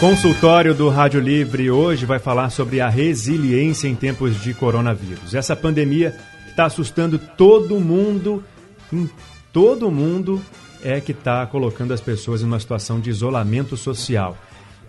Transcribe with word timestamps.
Consultório 0.00 0.74
do 0.74 0.88
Rádio 0.88 1.20
Livre 1.20 1.70
hoje 1.70 2.04
vai 2.04 2.18
falar 2.18 2.50
sobre 2.50 2.80
a 2.80 2.88
resiliência 2.88 3.88
em 3.88 3.94
tempos 3.94 4.42
de 4.42 4.52
coronavírus. 4.52 5.34
Essa 5.34 5.54
pandemia 5.56 6.14
está 6.48 6.66
assustando 6.66 7.18
todo 7.18 7.80
mundo, 7.80 8.44
em 8.92 9.08
todo 9.52 9.90
mundo 9.90 10.42
é 10.82 11.00
que 11.00 11.12
está 11.12 11.46
colocando 11.46 11.94
as 11.94 12.00
pessoas 12.00 12.42
em 12.42 12.44
uma 12.44 12.60
situação 12.60 13.00
de 13.00 13.08
isolamento 13.08 13.76
social. 13.76 14.36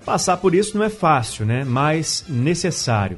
Passar 0.03 0.37
por 0.37 0.53
isso 0.53 0.77
não 0.77 0.83
é 0.83 0.89
fácil, 0.89 1.45
né? 1.45 1.63
Mas 1.63 2.25
necessário. 2.27 3.17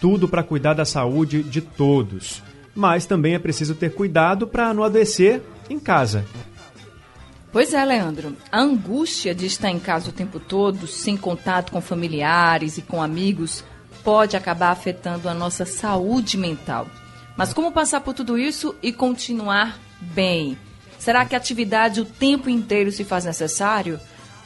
Tudo 0.00 0.28
para 0.28 0.42
cuidar 0.42 0.74
da 0.74 0.84
saúde 0.84 1.42
de 1.42 1.60
todos. 1.60 2.42
Mas 2.74 3.06
também 3.06 3.34
é 3.34 3.38
preciso 3.38 3.74
ter 3.74 3.94
cuidado 3.94 4.46
para 4.46 4.74
não 4.74 4.84
adoecer 4.84 5.42
em 5.70 5.80
casa. 5.80 6.24
Pois 7.50 7.72
é, 7.72 7.84
Leandro. 7.84 8.36
A 8.52 8.60
angústia 8.60 9.34
de 9.34 9.46
estar 9.46 9.70
em 9.70 9.78
casa 9.78 10.10
o 10.10 10.12
tempo 10.12 10.38
todo, 10.38 10.86
sem 10.86 11.16
contato 11.16 11.72
com 11.72 11.80
familiares 11.80 12.78
e 12.78 12.82
com 12.82 13.02
amigos, 13.02 13.64
pode 14.04 14.36
acabar 14.36 14.70
afetando 14.70 15.28
a 15.28 15.34
nossa 15.34 15.64
saúde 15.64 16.36
mental. 16.36 16.86
Mas 17.36 17.52
como 17.52 17.72
passar 17.72 18.00
por 18.00 18.14
tudo 18.14 18.38
isso 18.38 18.74
e 18.82 18.92
continuar 18.92 19.78
bem? 20.00 20.58
Será 20.98 21.24
que 21.24 21.34
a 21.34 21.38
atividade 21.38 22.00
o 22.00 22.04
tempo 22.04 22.50
inteiro 22.50 22.90
se 22.90 23.04
faz 23.04 23.24
necessário? 23.24 24.00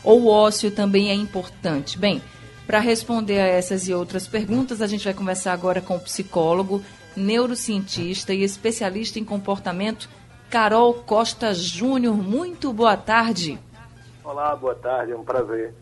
ou 0.05 0.23
o 0.23 0.29
ócio 0.29 0.71
também 0.71 1.11
é 1.11 1.15
importante? 1.15 1.99
Bem, 1.99 2.23
para 2.67 2.79
responder 2.79 3.41
a 3.41 3.47
essas 3.47 3.89
e 3.89 3.95
outras 3.95 4.27
perguntas, 4.27 4.81
a 4.81 4.87
gente 4.87 5.05
vai 5.05 5.15
conversar 5.15 5.53
agora 5.53 5.81
com 5.81 5.97
o 5.97 6.01
psicólogo, 6.01 6.83
neurocientista 7.17 8.33
e 8.33 8.43
especialista 8.43 9.19
em 9.19 9.25
comportamento, 9.25 10.09
Carol 10.53 10.93
Costa 10.93 11.53
Júnior. 11.55 12.15
Muito 12.15 12.75
boa 12.75 12.95
tarde. 12.95 13.59
Olá, 14.23 14.55
boa 14.55 14.75
tarde, 14.75 15.13
é 15.13 15.17
um 15.17 15.25
prazer. 15.25 15.73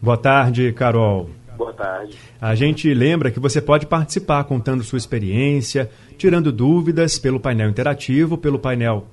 Boa 0.00 0.16
tarde, 0.16 0.72
Carol. 0.72 1.30
Boa 1.56 1.72
tarde. 1.72 2.16
A 2.40 2.54
gente 2.54 2.94
lembra 2.94 3.32
que 3.32 3.40
você 3.40 3.60
pode 3.60 3.86
participar 3.86 4.44
contando 4.44 4.84
sua 4.84 4.98
experiência, 4.98 5.90
tirando 6.16 6.52
dúvidas 6.52 7.18
pelo 7.18 7.40
painel 7.40 7.68
interativo, 7.68 8.38
pelo 8.38 8.56
painel 8.56 9.08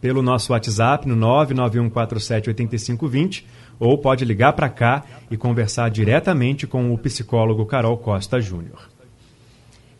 pelo 0.00 0.22
nosso 0.22 0.52
WhatsApp 0.52 1.08
no 1.08 1.16
991478520 1.16 3.44
ou 3.80 3.98
pode 3.98 4.24
ligar 4.24 4.52
para 4.52 4.68
cá 4.68 5.02
e 5.28 5.36
conversar 5.36 5.90
diretamente 5.90 6.64
com 6.64 6.94
o 6.94 6.98
psicólogo 6.98 7.66
Carol 7.66 7.98
Costa 7.98 8.40
Júnior. 8.40 8.88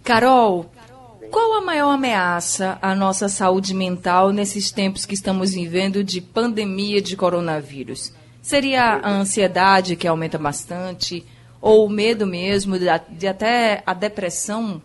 Carol, 0.04 0.70
qual 1.30 1.54
a 1.54 1.60
maior 1.60 1.90
ameaça 1.90 2.78
à 2.80 2.94
nossa 2.94 3.28
saúde 3.28 3.74
mental 3.74 4.30
nesses 4.30 4.70
tempos 4.70 5.04
que 5.04 5.14
estamos 5.14 5.52
vivendo 5.52 6.02
de 6.02 6.20
pandemia 6.20 7.00
de 7.00 7.16
coronavírus? 7.16 8.14
Seria 8.42 8.94
a 8.94 9.10
ansiedade 9.10 9.96
que 9.96 10.08
aumenta 10.08 10.38
bastante? 10.38 11.24
Ou 11.60 11.86
o 11.86 11.90
medo 11.90 12.26
mesmo, 12.26 12.78
de, 12.78 12.86
de 13.10 13.26
até 13.26 13.82
a 13.84 13.92
depressão? 13.92 14.80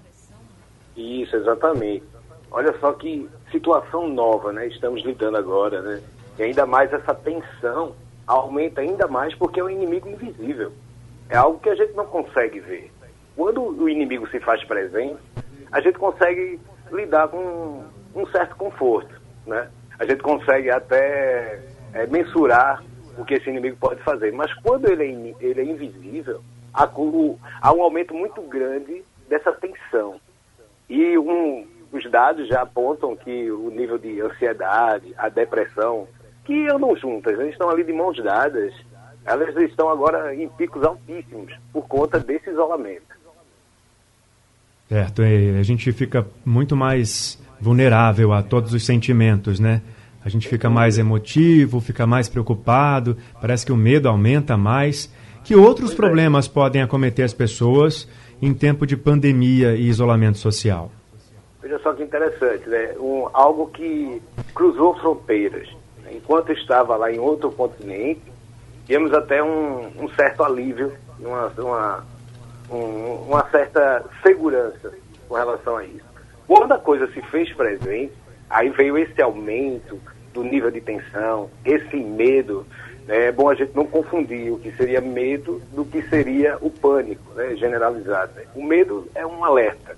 Isso, 0.98 1.36
exatamente. 1.36 2.04
Olha 2.52 2.78
só 2.80 2.92
que 2.94 3.28
situação 3.52 4.10
nova, 4.10 4.52
né? 4.52 4.68
Estamos 4.68 5.04
lidando 5.04 5.38
agora, 5.38 5.82
né? 5.82 6.02
E 6.38 6.44
ainda 6.44 6.66
mais 6.66 6.92
essa 6.92 7.14
tensão 7.14 7.96
aumenta 8.28 8.82
ainda 8.82 9.08
mais 9.08 9.34
porque 9.36 9.60
é 9.60 9.64
um 9.64 9.70
inimigo 9.70 10.10
invisível. 10.10 10.72
É 11.30 11.38
algo 11.38 11.60
que 11.60 11.70
a 11.70 11.76
gente 11.76 11.94
não 11.94 12.06
consegue 12.06 12.60
ver. 12.60 12.92
Quando 13.36 13.62
o 13.62 13.90
inimigo 13.90 14.28
se 14.30 14.40
faz 14.40 14.64
presente, 14.66 15.18
a 15.74 15.82
gente 15.82 15.98
consegue 15.98 16.60
lidar 16.92 17.28
com 17.28 17.84
um 18.16 18.28
certo 18.28 18.56
conforto, 18.56 19.20
né? 19.46 19.70
A 19.98 20.06
gente 20.06 20.22
consegue 20.22 20.70
até 20.70 21.60
é, 21.94 22.06
mensurar 22.08 22.84
o 23.18 23.26
que 23.26 23.34
esse 23.34 23.50
inimigo 23.50 23.78
pode 23.78 24.02
fazer. 24.04 24.32
Mas 24.32 24.54
quando 24.62 24.86
ele 24.86 25.36
é, 25.40 25.46
ele 25.46 25.62
é 25.62 25.64
invisível, 25.64 26.42
há, 26.74 26.84
há 27.62 27.74
um 27.74 27.82
aumento 27.82 28.14
muito 28.14 28.42
grande 28.44 29.04
dessa 29.28 29.52
tensão. 29.54 30.20
E 30.88 31.18
um, 31.18 31.66
os 31.92 32.10
dados 32.10 32.48
já 32.48 32.62
apontam 32.62 33.16
que 33.16 33.52
o 33.52 33.72
nível 33.72 33.98
de 33.98 34.22
ansiedade, 34.22 35.14
a 35.18 35.28
depressão, 35.28 36.08
que 36.46 36.68
andam 36.68 36.96
juntas, 36.96 37.40
eles 37.40 37.54
estão 37.54 37.70
ali 37.70 37.84
de 37.84 37.94
mãos 37.94 38.22
dadas, 38.22 38.74
elas 39.26 39.56
estão 39.58 39.90
agora 39.90 40.36
em 40.36 40.48
picos 40.50 40.84
altíssimos 40.84 41.52
por 41.72 41.88
conta 41.88 42.20
desse 42.20 42.52
isolamento. 42.52 43.23
Certo, 44.94 45.24
a 45.24 45.64
gente 45.64 45.92
fica 45.92 46.24
muito 46.46 46.76
mais 46.76 47.42
vulnerável 47.60 48.32
a 48.32 48.44
todos 48.44 48.76
os 48.76 48.86
sentimentos, 48.86 49.60
né? 49.60 49.82
A 50.24 50.30
gente 50.30 50.48
fica 50.48 50.70
mais 50.70 51.00
emotivo, 51.00 51.82
fica 51.82 52.06
mais 52.06 52.30
preocupado, 52.30 53.18
parece 53.42 53.66
que 53.66 53.72
o 53.72 53.76
medo 53.76 54.08
aumenta 54.08 54.56
mais. 54.56 55.12
Que 55.44 55.56
outros 55.56 55.94
é. 55.94 55.96
problemas 55.96 56.46
é. 56.46 56.50
podem 56.52 56.84
acometer 56.84 57.26
as 57.26 57.34
pessoas 57.34 58.08
em 58.40 58.54
tempo 58.54 58.86
de 58.86 58.96
pandemia 58.96 59.74
e 59.74 59.88
isolamento 59.88 60.38
social? 60.38 60.92
Veja 61.60 61.80
só 61.80 61.92
que 61.94 62.04
interessante, 62.04 62.70
né? 62.70 62.94
Um, 63.00 63.28
algo 63.34 63.72
que 63.72 64.22
cruzou 64.54 64.96
fronteiras 65.00 65.68
enquanto 66.12 66.52
estava 66.52 66.96
lá 66.98 67.12
em 67.12 67.18
outro 67.18 67.52
continente, 67.52 68.22
tínhamos 68.86 69.12
até 69.12 69.42
um, 69.42 69.88
um 70.00 70.08
certo 70.10 70.44
alívio, 70.44 70.94
uma, 71.20 71.48
uma, 71.58 72.06
um, 72.70 73.28
uma 73.28 73.50
certa 73.50 74.04
segurança 74.22 74.94
com 75.28 75.36
relação 75.36 75.78
a 75.78 75.84
isso. 75.84 76.06
Quando 76.48 76.72
a 76.74 76.78
coisa 76.78 77.08
se 77.08 77.22
fez 77.24 77.52
presente, 77.54 78.14
aí 78.50 78.70
veio 78.70 78.98
esse 78.98 79.22
aumento 79.22 80.00
do 80.34 80.44
nível 80.44 80.72
de 80.72 80.82
tensão, 80.82 81.50
esse 81.64 81.96
medo. 81.98 82.66
Né? 83.08 83.28
É 83.28 83.32
bom 83.32 83.50
a 83.50 83.56
gente 83.56 83.76
não 83.76 83.86
confundir 83.86 84.52
o 84.52 84.60
que 84.60 84.72
seria 84.74 85.02
medo 85.02 85.62
do 85.72 85.86
que 85.86 86.02
seria 86.04 86.58
o 86.62 86.70
pânico 86.70 87.34
né? 87.36 87.56
generalizado. 87.56 88.34
Né? 88.36 88.44
O 88.56 88.64
medo 88.64 89.08
é 89.16 89.26
um 89.26 89.44
alerta, 89.44 89.96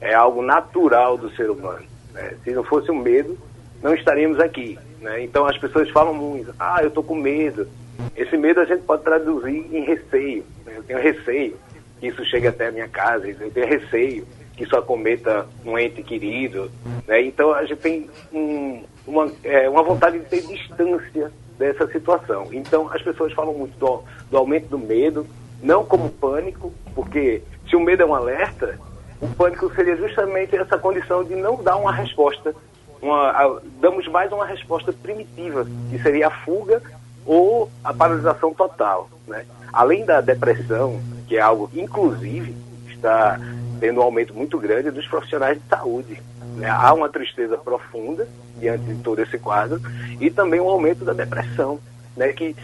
é 0.00 0.14
algo 0.14 0.42
natural 0.42 1.16
do 1.16 1.30
ser 1.30 1.50
humano. 1.50 1.84
Né? 2.12 2.34
Se 2.44 2.52
não 2.52 2.64
fosse 2.64 2.90
o 2.90 2.94
um 2.94 2.98
medo, 2.98 3.36
não 3.82 3.94
estaríamos 3.94 4.38
aqui. 4.38 4.78
Então 5.20 5.46
as 5.46 5.56
pessoas 5.56 5.88
falam 5.90 6.12
muito, 6.12 6.54
ah, 6.58 6.78
eu 6.82 6.88
estou 6.88 7.02
com 7.02 7.14
medo. 7.14 7.66
Esse 8.14 8.36
medo 8.36 8.60
a 8.60 8.64
gente 8.64 8.82
pode 8.82 9.02
traduzir 9.02 9.66
em 9.74 9.84
receio. 9.84 10.44
Eu 10.66 10.82
tenho 10.82 11.00
receio 11.00 11.56
que 12.00 12.08
isso 12.08 12.24
chegue 12.24 12.48
até 12.48 12.68
a 12.68 12.72
minha 12.72 12.88
casa, 12.88 13.28
eu 13.28 13.50
tenho 13.50 13.66
receio 13.66 14.26
que 14.56 14.64
isso 14.64 14.76
acometa 14.76 15.46
um 15.64 15.78
ente 15.78 16.02
querido. 16.02 16.70
Né? 17.06 17.22
Então 17.22 17.52
a 17.52 17.64
gente 17.64 17.78
tem 17.78 18.10
um, 18.32 18.82
uma, 19.06 19.30
é, 19.44 19.68
uma 19.68 19.82
vontade 19.82 20.18
de 20.18 20.24
ter 20.26 20.42
distância 20.42 21.30
dessa 21.58 21.86
situação. 21.88 22.48
Então 22.52 22.90
as 22.92 23.02
pessoas 23.02 23.32
falam 23.32 23.54
muito 23.54 23.78
do, 23.78 24.02
do 24.30 24.36
aumento 24.36 24.68
do 24.68 24.78
medo, 24.78 25.26
não 25.62 25.84
como 25.84 26.08
pânico, 26.10 26.72
porque 26.94 27.42
se 27.68 27.76
o 27.76 27.80
medo 27.80 28.02
é 28.02 28.06
um 28.06 28.14
alerta, 28.14 28.78
o 29.20 29.28
pânico 29.28 29.72
seria 29.74 29.96
justamente 29.96 30.56
essa 30.56 30.78
condição 30.78 31.22
de 31.22 31.36
não 31.36 31.62
dar 31.62 31.76
uma 31.76 31.92
resposta 31.92 32.54
uma, 33.02 33.30
a, 33.30 33.60
damos 33.80 34.06
mais 34.08 34.30
uma 34.32 34.44
resposta 34.44 34.92
primitiva, 34.92 35.66
que 35.90 35.98
seria 36.02 36.28
a 36.28 36.30
fuga 36.30 36.82
ou 37.24 37.70
a 37.82 37.92
paralisação 37.92 38.52
total. 38.52 39.08
Né? 39.26 39.44
Além 39.72 40.04
da 40.04 40.20
depressão, 40.20 41.00
que 41.26 41.36
é 41.36 41.40
algo 41.40 41.68
que, 41.68 41.80
inclusive, 41.80 42.54
está 42.88 43.38
tendo 43.80 44.00
um 44.00 44.02
aumento 44.02 44.34
muito 44.34 44.58
grande 44.58 44.90
dos 44.90 45.06
profissionais 45.06 45.58
de 45.58 45.66
saúde. 45.68 46.20
Né? 46.56 46.68
Há 46.68 46.92
uma 46.92 47.08
tristeza 47.08 47.56
profunda 47.56 48.28
diante 48.58 48.84
de 48.84 49.02
todo 49.02 49.20
esse 49.20 49.38
quadro 49.38 49.80
e 50.20 50.30
também 50.30 50.60
um 50.60 50.68
aumento 50.68 51.04
da 51.04 51.14
depressão, 51.14 51.80
né? 52.16 52.32
que, 52.32 52.54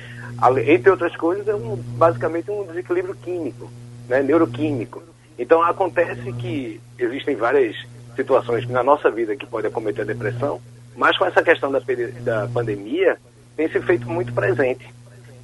entre 0.66 0.90
outras 0.90 1.16
coisas, 1.16 1.48
é 1.48 1.54
um, 1.54 1.76
basicamente 1.96 2.50
um 2.50 2.64
desequilíbrio 2.66 3.14
químico, 3.14 3.70
né? 4.08 4.22
neuroquímico. 4.22 5.02
Então, 5.38 5.62
acontece 5.62 6.32
que 6.34 6.80
existem 6.98 7.34
várias 7.34 7.76
situações 8.14 8.68
na 8.68 8.82
nossa 8.82 9.10
vida 9.10 9.36
que 9.36 9.46
podem 9.46 9.70
acometer 9.70 10.02
a 10.02 10.06
depressão, 10.06 10.60
mas 10.96 11.16
com 11.16 11.26
essa 11.26 11.42
questão 11.42 11.70
da, 11.70 11.80
da 12.22 12.48
pandemia 12.48 13.18
tem 13.56 13.68
se 13.68 13.80
feito 13.80 14.08
muito 14.08 14.32
presente. 14.32 14.86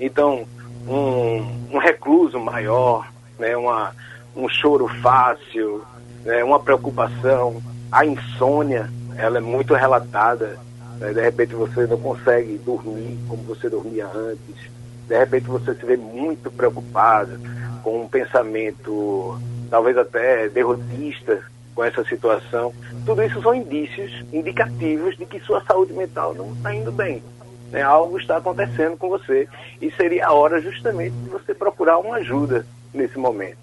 Então, 0.01 0.47
um, 0.87 1.75
um 1.75 1.79
recluso 1.79 2.39
maior, 2.39 3.09
né, 3.39 3.57
uma, 3.57 3.93
um 4.37 4.49
choro 4.49 4.89
fácil, 5.01 5.83
né, 6.25 6.43
uma 6.43 6.61
preocupação, 6.61 7.63
a 7.91 8.05
insônia, 8.05 8.91
ela 9.17 9.39
é 9.39 9.41
muito 9.41 9.75
relatada. 9.75 10.59
Né, 10.99 11.13
de 11.13 11.21
repente 11.21 11.55
você 11.55 11.87
não 11.87 11.99
consegue 11.99 12.59
dormir 12.59 13.19
como 13.29 13.43
você 13.43 13.69
dormia 13.69 14.07
antes. 14.07 14.71
De 15.09 15.19
repente 15.19 15.47
você 15.47 15.75
se 15.75 15.85
vê 15.85 15.97
muito 15.97 16.51
preocupado 16.51 17.39
com 17.83 18.03
um 18.03 18.09
pensamento, 18.09 19.39
talvez 19.69 19.97
até 19.99 20.49
derrotista, 20.49 21.43
com 21.75 21.85
essa 21.85 22.05
situação. 22.05 22.73
Tudo 23.05 23.23
isso 23.23 23.41
são 23.43 23.55
indícios 23.55 24.25
indicativos 24.33 25.17
de 25.17 25.27
que 25.27 25.41
sua 25.41 25.63
saúde 25.65 25.93
mental 25.93 26.35
não 26.35 26.53
está 26.53 26.75
indo 26.75 26.93
bem. 26.93 27.23
Né? 27.73 27.83
Algo 27.83 28.19
está 28.19 28.37
acontecendo 28.37 28.97
com 28.97 29.09
você 29.09 29.49
e 29.81 29.91
seria 29.93 30.29
a 30.29 30.33
hora 30.33 30.61
justamente 30.61 31.15
de 31.17 31.31
você 31.31 31.55
procurar 31.55 31.99
uma 31.99 32.17
ajuda 32.17 32.65
nesse 32.93 33.19
momento. 33.19 33.57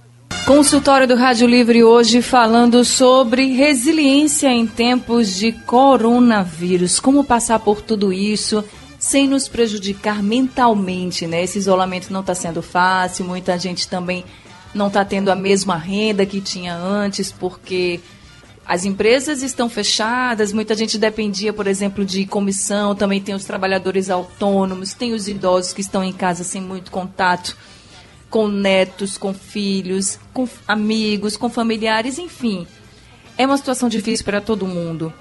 Consultório 0.45 1.07
do 1.07 1.15
Rádio 1.15 1.47
Livre 1.47 1.83
hoje 1.83 2.23
falando 2.23 2.83
sobre 2.83 3.53
resiliência 3.53 4.47
em 4.47 4.65
tempos 4.65 5.35
de 5.35 5.51
coronavírus. 5.51 6.99
Como 6.99 7.23
passar 7.23 7.59
por 7.59 7.81
tudo 7.81 8.11
isso 8.11 8.63
sem 8.97 9.27
nos 9.27 9.47
prejudicar 9.47 10.23
mentalmente, 10.23 11.27
né? 11.27 11.43
Esse 11.43 11.59
isolamento 11.59 12.11
não 12.11 12.21
está 12.21 12.33
sendo 12.33 12.61
fácil, 12.61 13.25
muita 13.25 13.57
gente 13.57 13.87
também 13.87 14.25
não 14.73 14.87
está 14.87 15.05
tendo 15.05 15.31
a 15.31 15.35
mesma 15.35 15.77
renda 15.77 16.25
que 16.25 16.41
tinha 16.41 16.75
antes, 16.75 17.31
porque 17.31 18.01
as 18.69 18.85
empresas 18.85 19.41
estão 19.41 19.67
fechadas, 19.67 20.53
muita 20.53 20.75
gente 20.75 20.99
dependia, 20.99 21.51
por 21.51 21.65
exemplo, 21.65 22.05
de 22.05 22.27
comissão, 22.27 22.93
também 22.93 23.19
tem 23.19 23.33
os 23.33 23.43
trabalhadores 23.43 24.11
autônomos, 24.11 24.93
tem 24.93 25.11
os 25.11 25.27
idosos 25.27 25.73
que 25.73 25.81
estão 25.81 26.03
em 26.03 26.13
casa 26.13 26.43
sem 26.43 26.61
muito 26.61 26.91
contato 26.91 27.57
com 28.29 28.47
netos, 28.47 29.17
com 29.17 29.33
filhos, 29.33 30.19
com 30.31 30.47
amigos, 30.67 31.35
com 31.35 31.49
familiares, 31.49 32.19
enfim. 32.19 32.67
É 33.39 33.47
uma 33.47 33.57
situação 33.57 33.89
difícil 33.89 34.23
para 34.23 34.39
todo 34.39 34.67
mundo. 34.67 35.11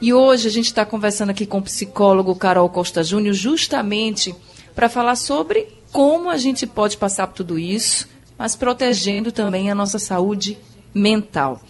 E 0.00 0.14
hoje 0.14 0.46
a 0.46 0.50
gente 0.52 0.66
está 0.66 0.86
conversando 0.86 1.30
aqui 1.30 1.46
com 1.46 1.58
o 1.58 1.62
psicólogo 1.62 2.36
Carol 2.36 2.68
Costa 2.68 3.02
Júnior, 3.02 3.34
justamente 3.34 4.32
para 4.72 4.88
falar 4.88 5.16
sobre 5.16 5.66
como 5.90 6.30
a 6.30 6.36
gente 6.36 6.64
pode 6.64 6.96
passar 6.96 7.26
por 7.26 7.34
tudo 7.34 7.58
isso, 7.58 8.08
mas 8.38 8.54
protegendo 8.54 9.32
também 9.32 9.68
a 9.68 9.74
nossa 9.74 9.98
saúde 9.98 10.56
mental. 10.94 11.60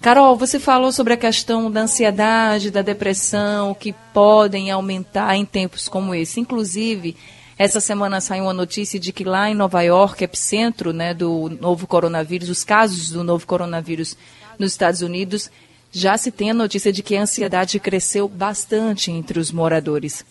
Carol, 0.00 0.36
você 0.36 0.60
falou 0.60 0.92
sobre 0.92 1.14
a 1.14 1.16
questão 1.16 1.68
da 1.70 1.80
ansiedade, 1.80 2.70
da 2.70 2.82
depressão, 2.82 3.74
que 3.74 3.92
podem 4.14 4.70
aumentar 4.70 5.36
em 5.36 5.44
tempos 5.44 5.88
como 5.88 6.14
esse. 6.14 6.38
Inclusive, 6.38 7.16
essa 7.58 7.80
semana 7.80 8.20
saiu 8.20 8.44
uma 8.44 8.52
notícia 8.52 9.00
de 9.00 9.12
que 9.12 9.24
lá 9.24 9.50
em 9.50 9.54
Nova 9.54 9.82
York, 9.82 10.22
epicentro 10.22 10.92
né, 10.92 11.12
do 11.12 11.50
novo 11.60 11.84
coronavírus, 11.88 12.48
os 12.48 12.62
casos 12.62 13.10
do 13.10 13.24
novo 13.24 13.44
coronavírus 13.44 14.16
nos 14.56 14.70
Estados 14.70 15.02
Unidos, 15.02 15.50
já 15.90 16.16
se 16.16 16.30
tem 16.30 16.52
a 16.52 16.54
notícia 16.54 16.92
de 16.92 17.02
que 17.02 17.16
a 17.16 17.22
ansiedade 17.22 17.80
cresceu 17.80 18.28
bastante 18.28 19.10
entre 19.10 19.40
os 19.40 19.50
moradores. 19.50 20.24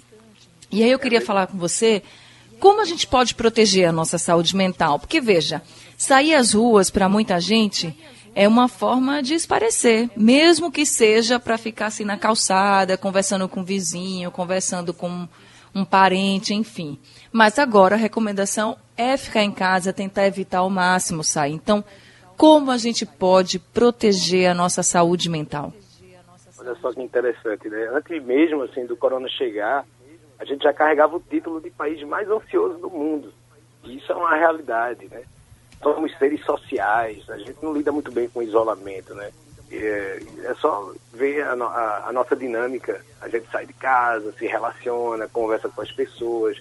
E 0.72 0.81
aí 0.81 0.92
eu 0.92 1.00
queria 1.00 1.19
falar 1.19 1.48
com 1.48 1.58
você 1.58 2.02
como 2.58 2.81
a 2.81 2.86
gente 2.86 3.06
pode 3.06 3.36
proteger 3.36 3.90
a 3.90 3.92
nossa 3.92 4.18
saúde 4.18 4.56
mental. 4.56 4.98
Porque, 4.98 5.19
veja, 5.19 5.62
sair 5.98 6.34
às 6.34 6.54
ruas 6.54 6.90
para 6.90 7.10
muita 7.10 7.40
gente 7.40 7.96
é 8.38 8.48
uma 8.48 8.68
forma 8.68 9.24
de 9.24 9.34
esparecer, 9.34 10.12
mesmo 10.16 10.72
que 10.72 10.86
seja 10.86 11.39
para 11.39 11.57
ficar 11.57 11.88
assim 11.88 12.06
na 12.06 12.19
calçada, 12.19 12.95
conversando 12.95 13.50
com 13.50 13.62
o 13.62 13.63
vizinho, 13.63 14.30
conversando 14.30 14.94
com 14.94 15.28
um 15.74 15.84
parente, 15.84 16.54
enfim. 16.54 17.00
Mas 17.31 17.57
agora 17.57 17.95
a 17.95 17.98
recomendação 17.98 18.78
é 18.95 19.18
ficar 19.18 19.42
em 19.42 19.51
casa, 19.51 19.92
tentar 19.92 20.28
evitar 20.28 20.60
ao 20.60 20.69
máximo 20.69 21.24
sair. 21.24 21.54
Então, 21.54 21.84
como 22.38 22.69
a 22.69 22.78
gente 22.78 23.07
pode 23.07 23.57
proteger 23.57 24.51
a 24.51 24.54
nossa 24.54 24.83
saúde 24.83 25.31
mental? 25.31 25.74
Olha 26.60 26.75
só 26.75 26.94
que 26.94 27.01
interessante, 27.01 27.68
né? 27.68 27.90
Antes 27.92 28.24
mesmo 28.24 28.62
assim 28.62 28.86
do 28.86 28.95
corona 28.95 29.28
chegar, 29.30 29.83
a 30.38 30.45
gente 30.45 30.62
já 30.62 30.72
carregava 30.72 31.16
o 31.16 31.19
título 31.19 31.60
de 31.60 31.72
país 31.72 32.04
mais 32.04 32.30
ansioso 32.30 32.78
do 32.78 32.90
mundo. 32.92 33.33
E 33.83 33.98
isso 33.98 34.12
é 34.12 34.16
uma 34.16 34.36
realidade, 34.36 35.07
né? 35.10 35.24
Somos 35.82 36.18
seres 36.18 36.44
sociais, 36.44 37.30
a 37.30 37.38
gente 37.38 37.58
não 37.62 37.74
lida 37.74 37.92
muito 37.92 38.12
bem 38.12 38.28
com 38.28 38.42
isolamento, 38.42 39.14
né? 39.14 39.32
É, 39.72 40.20
só 40.60 40.94
ver 41.14 41.44
a, 41.44 41.54
a, 41.54 42.08
a, 42.08 42.14
nossa 42.14 42.36
dinâmica. 42.36 43.04
A 43.22 43.28
gente 43.28 43.50
sai 43.52 43.66
de 43.66 43.74
casa, 43.74 44.32
se 44.32 44.48
relaciona, 44.48 45.28
conversa 45.28 45.68
com 45.70 45.82
as 45.82 45.92
pessoas, 45.92 46.58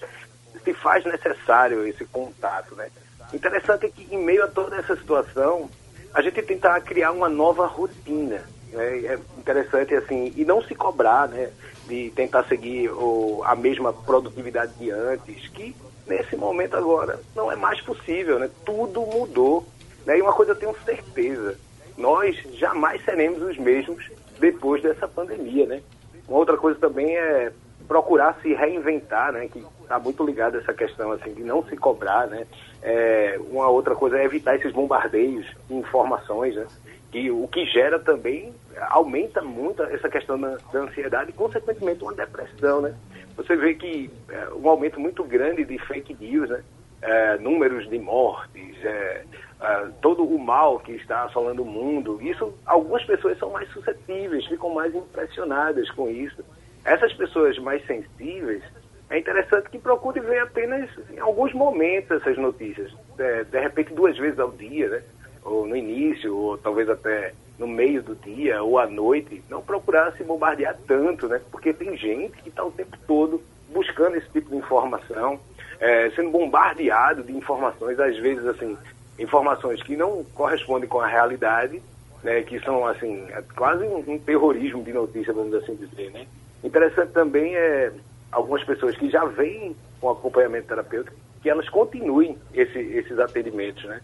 se 0.64 0.74
faz 0.74 1.04
necessário 1.04 1.86
esse 1.86 2.04
contato, 2.04 2.74
né? 2.74 2.90
Interessante 3.32 3.86
é 3.86 3.88
que 3.88 4.14
em 4.14 4.18
meio 4.18 4.44
a 4.44 4.48
toda 4.48 4.76
essa 4.76 4.96
situação, 4.96 5.70
a 6.12 6.20
gente 6.22 6.42
tentar 6.42 6.80
criar 6.80 7.12
uma 7.12 7.28
nova 7.28 7.66
rotina. 7.66 8.42
Né? 8.72 9.06
É 9.06 9.18
interessante 9.38 9.94
assim, 9.94 10.32
e 10.36 10.44
não 10.44 10.62
se 10.62 10.74
cobrar, 10.74 11.28
né? 11.28 11.50
De 11.86 12.10
tentar 12.10 12.44
seguir 12.44 12.90
o, 12.90 13.42
a 13.44 13.54
mesma 13.54 13.92
produtividade 13.92 14.72
de 14.74 14.90
antes, 14.90 15.48
que 15.48 15.74
nesse 16.06 16.36
momento 16.36 16.76
agora 16.76 17.18
não 17.34 17.50
é 17.50 17.56
mais 17.56 17.80
possível, 17.80 18.38
né? 18.38 18.50
Tudo 18.64 19.00
mudou. 19.02 19.66
Né? 20.04 20.18
E 20.18 20.22
uma 20.22 20.32
coisa 20.32 20.52
eu 20.52 20.56
tenho 20.56 20.76
certeza, 20.84 21.58
nós 21.96 22.36
jamais 22.54 23.04
seremos 23.04 23.42
os 23.42 23.58
mesmos 23.58 24.08
depois 24.38 24.82
dessa 24.82 25.08
pandemia, 25.08 25.66
né? 25.66 25.82
Uma 26.28 26.38
outra 26.38 26.56
coisa 26.56 26.78
também 26.78 27.16
é 27.16 27.52
procurar 27.88 28.38
se 28.42 28.52
reinventar, 28.52 29.32
né? 29.32 29.48
Que 29.48 29.64
está 29.82 29.98
muito 29.98 30.24
ligado 30.24 30.56
a 30.56 30.58
essa 30.58 30.74
questão 30.74 31.12
assim 31.12 31.32
de 31.32 31.42
não 31.42 31.64
se 31.64 31.76
cobrar, 31.76 32.26
né? 32.26 32.46
É, 32.82 33.38
uma 33.50 33.68
outra 33.68 33.94
coisa 33.94 34.18
é 34.18 34.24
evitar 34.24 34.56
esses 34.56 34.72
bombardeios 34.72 35.46
de 35.68 35.74
informações, 35.74 36.54
né? 36.54 36.66
Que 37.10 37.30
o 37.30 37.48
que 37.48 37.64
gera 37.66 37.98
também 37.98 38.52
aumenta 38.90 39.40
muito 39.40 39.82
essa 39.84 40.08
questão 40.08 40.38
da, 40.38 40.56
da 40.72 40.80
ansiedade 40.80 41.30
e 41.30 41.32
consequentemente 41.32 42.02
uma 42.02 42.12
depressão, 42.12 42.80
né? 42.80 42.94
Você 43.36 43.56
vê 43.56 43.74
que 43.74 44.10
é, 44.28 44.48
um 44.54 44.68
aumento 44.68 44.98
muito 44.98 45.22
grande 45.24 45.64
de 45.64 45.78
fake 45.78 46.16
news, 46.18 46.48
né? 46.48 46.62
É, 47.02 47.36
números 47.38 47.88
de 47.88 47.98
mortes, 47.98 48.74
é, 48.82 49.24
é, 49.60 49.88
todo 50.00 50.24
o 50.24 50.38
mal 50.38 50.80
que 50.80 50.92
está 50.92 51.24
assolando 51.24 51.62
o 51.62 51.66
mundo. 51.66 52.18
Isso, 52.22 52.52
algumas 52.64 53.04
pessoas 53.04 53.38
são 53.38 53.50
mais 53.50 53.68
suscetíveis, 53.70 54.46
ficam 54.46 54.70
mais 54.70 54.94
impressionadas 54.94 55.90
com 55.90 56.08
isso. 56.08 56.42
Essas 56.84 57.12
pessoas 57.12 57.58
mais 57.58 57.84
sensíveis, 57.86 58.62
é 59.10 59.18
interessante 59.18 59.70
que 59.70 59.78
procure 59.78 60.20
ver 60.20 60.40
apenas 60.40 60.88
em 61.10 61.18
alguns 61.18 61.52
momentos 61.52 62.10
essas 62.10 62.36
notícias. 62.38 62.90
De, 63.16 63.44
de 63.44 63.60
repente, 63.60 63.92
duas 63.92 64.16
vezes 64.16 64.38
ao 64.38 64.50
dia, 64.50 64.88
né? 64.88 65.02
ou 65.46 65.66
no 65.66 65.76
início, 65.76 66.36
ou 66.36 66.58
talvez 66.58 66.88
até 66.88 67.32
no 67.58 67.66
meio 67.66 68.02
do 68.02 68.14
dia, 68.14 68.62
ou 68.62 68.78
à 68.78 68.86
noite. 68.86 69.42
Não 69.48 69.62
procurar 69.62 70.12
se 70.12 70.24
bombardear 70.24 70.76
tanto, 70.86 71.28
né? 71.28 71.40
porque 71.50 71.72
tem 71.72 71.96
gente 71.96 72.36
que 72.42 72.48
está 72.48 72.64
o 72.64 72.70
tempo 72.70 72.96
todo 73.06 73.42
buscando 73.72 74.16
esse 74.16 74.28
tipo 74.30 74.50
de 74.50 74.56
informação, 74.56 75.38
é, 75.80 76.10
sendo 76.10 76.30
bombardeado 76.30 77.22
de 77.22 77.32
informações, 77.36 77.98
às 77.98 78.16
vezes, 78.18 78.46
assim, 78.46 78.76
informações 79.18 79.82
que 79.82 79.96
não 79.96 80.24
correspondem 80.34 80.88
com 80.88 81.00
a 81.00 81.06
realidade, 81.06 81.82
né, 82.22 82.42
que 82.42 82.58
são 82.60 82.86
assim 82.86 83.26
quase 83.54 83.84
um, 83.84 83.98
um, 84.06 84.18
terrorismo 84.18 84.82
de 84.82 84.92
notícia, 84.92 85.32
vamos 85.32 85.54
assim 85.54 85.74
dizer, 85.74 86.10
né? 86.10 86.26
Interessante 86.64 87.12
também 87.12 87.54
é 87.54 87.92
algumas 88.32 88.64
pessoas 88.64 88.96
que 88.96 89.10
já 89.10 89.24
vêm 89.24 89.76
com 90.00 90.10
acompanhamento 90.10 90.68
terapêutico 90.68 91.16
que 91.46 91.50
elas 91.50 91.68
continuem 91.68 92.36
esse, 92.52 92.78
esses 92.78 93.18
atendimentos, 93.20 93.84
né? 93.84 94.00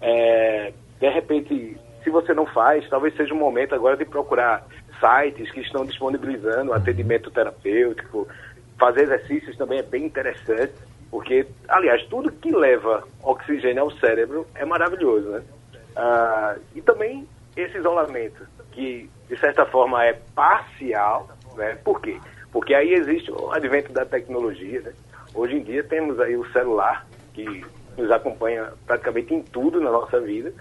É, 0.00 0.72
de 0.98 1.08
repente, 1.10 1.76
se 2.02 2.10
você 2.10 2.32
não 2.34 2.46
faz, 2.46 2.88
talvez 2.88 3.14
seja 3.16 3.34
um 3.34 3.38
momento 3.38 3.74
agora 3.74 3.96
de 3.96 4.04
procurar 4.04 4.64
sites 5.00 5.50
que 5.50 5.60
estão 5.60 5.84
disponibilizando 5.84 6.72
atendimento 6.72 7.30
terapêutico, 7.30 8.26
fazer 8.78 9.02
exercícios 9.02 9.56
também 9.56 9.78
é 9.78 9.82
bem 9.82 10.04
interessante, 10.04 10.74
porque, 11.10 11.46
aliás, 11.68 12.04
tudo 12.06 12.30
que 12.30 12.50
leva 12.50 13.04
oxigênio 13.22 13.82
ao 13.82 13.90
cérebro 13.92 14.46
é 14.54 14.64
maravilhoso, 14.64 15.28
né? 15.30 15.42
Ah, 15.96 16.56
e 16.74 16.82
também 16.82 17.26
esse 17.56 17.78
isolamento, 17.78 18.46
que 18.72 19.10
de 19.28 19.38
certa 19.38 19.64
forma 19.66 20.04
é 20.04 20.12
parcial, 20.34 21.28
né? 21.56 21.76
Por 21.82 22.00
quê? 22.00 22.18
Porque 22.52 22.74
aí 22.74 22.92
existe 22.94 23.30
o 23.30 23.50
advento 23.52 23.92
da 23.92 24.04
tecnologia, 24.04 24.80
né? 24.80 24.92
Hoje 25.34 25.56
em 25.56 25.62
dia 25.62 25.82
temos 25.82 26.20
aí 26.20 26.36
o 26.36 26.50
celular, 26.52 27.06
que 27.34 27.64
nos 27.96 28.10
acompanha 28.10 28.72
praticamente 28.86 29.34
em 29.34 29.42
tudo 29.42 29.80
na 29.80 29.90
nossa 29.90 30.20
vida, 30.20 30.52